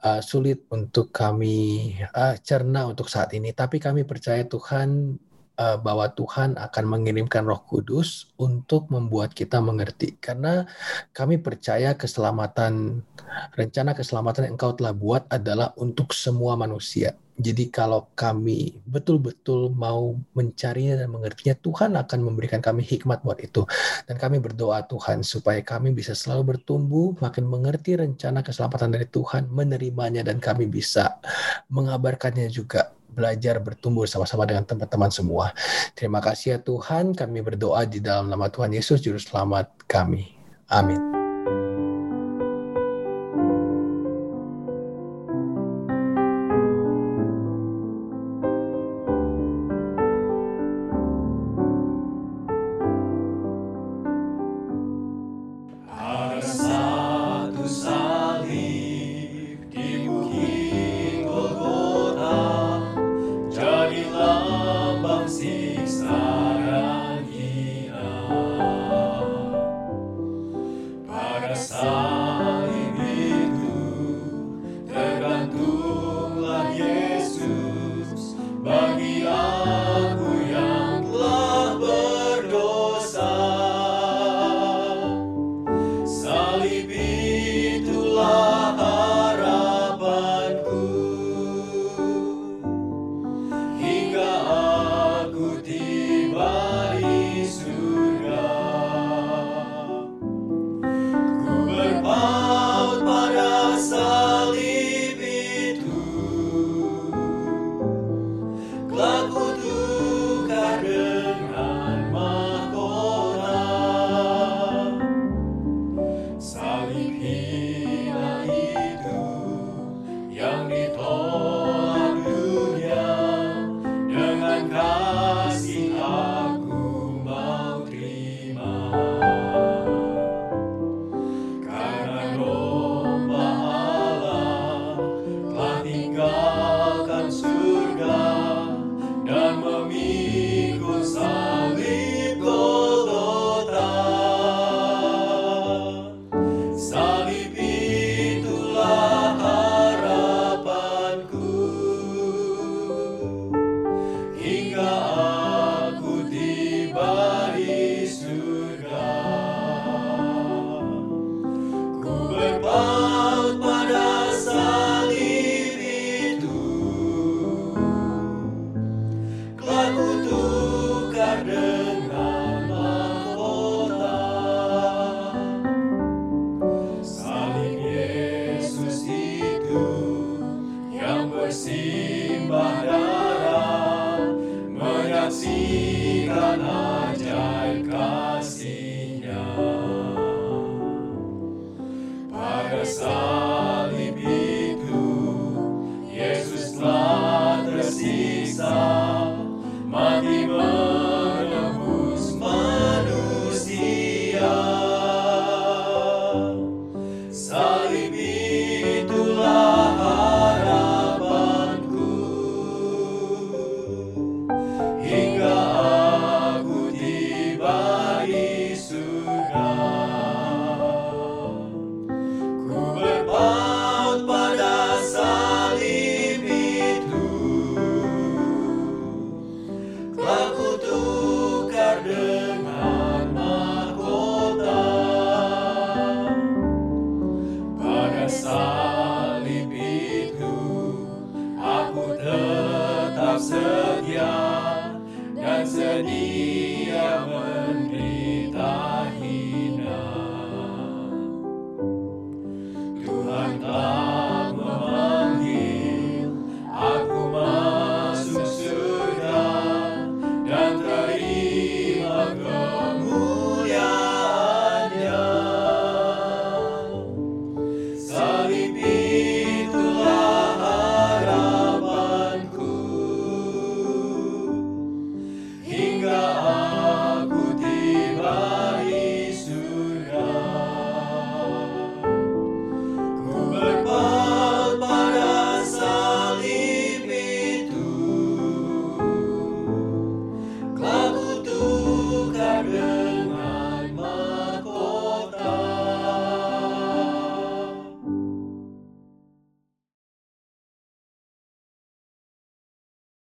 [0.00, 3.50] uh, sulit untuk kami uh, cerna untuk saat ini.
[3.50, 5.18] Tapi kami percaya Tuhan
[5.62, 10.18] uh, bahwa Tuhan akan mengirimkan Roh Kudus untuk membuat kita mengerti.
[10.18, 10.66] Karena
[11.14, 13.06] kami percaya keselamatan
[13.54, 17.14] rencana keselamatan yang Engkau telah buat adalah untuk semua manusia.
[17.42, 23.66] Jadi kalau kami betul-betul mau mencarinya dan mengertinya, Tuhan akan memberikan kami hikmat buat itu.
[24.06, 29.50] Dan kami berdoa Tuhan supaya kami bisa selalu bertumbuh, makin mengerti rencana keselamatan dari Tuhan,
[29.50, 31.18] menerimanya dan kami bisa
[31.66, 35.52] mengabarkannya juga belajar bertumbuh sama-sama dengan teman-teman semua.
[35.92, 40.32] Terima kasih ya Tuhan, kami berdoa di dalam nama Tuhan Yesus, Juru Selamat kami.
[40.72, 41.21] Amin.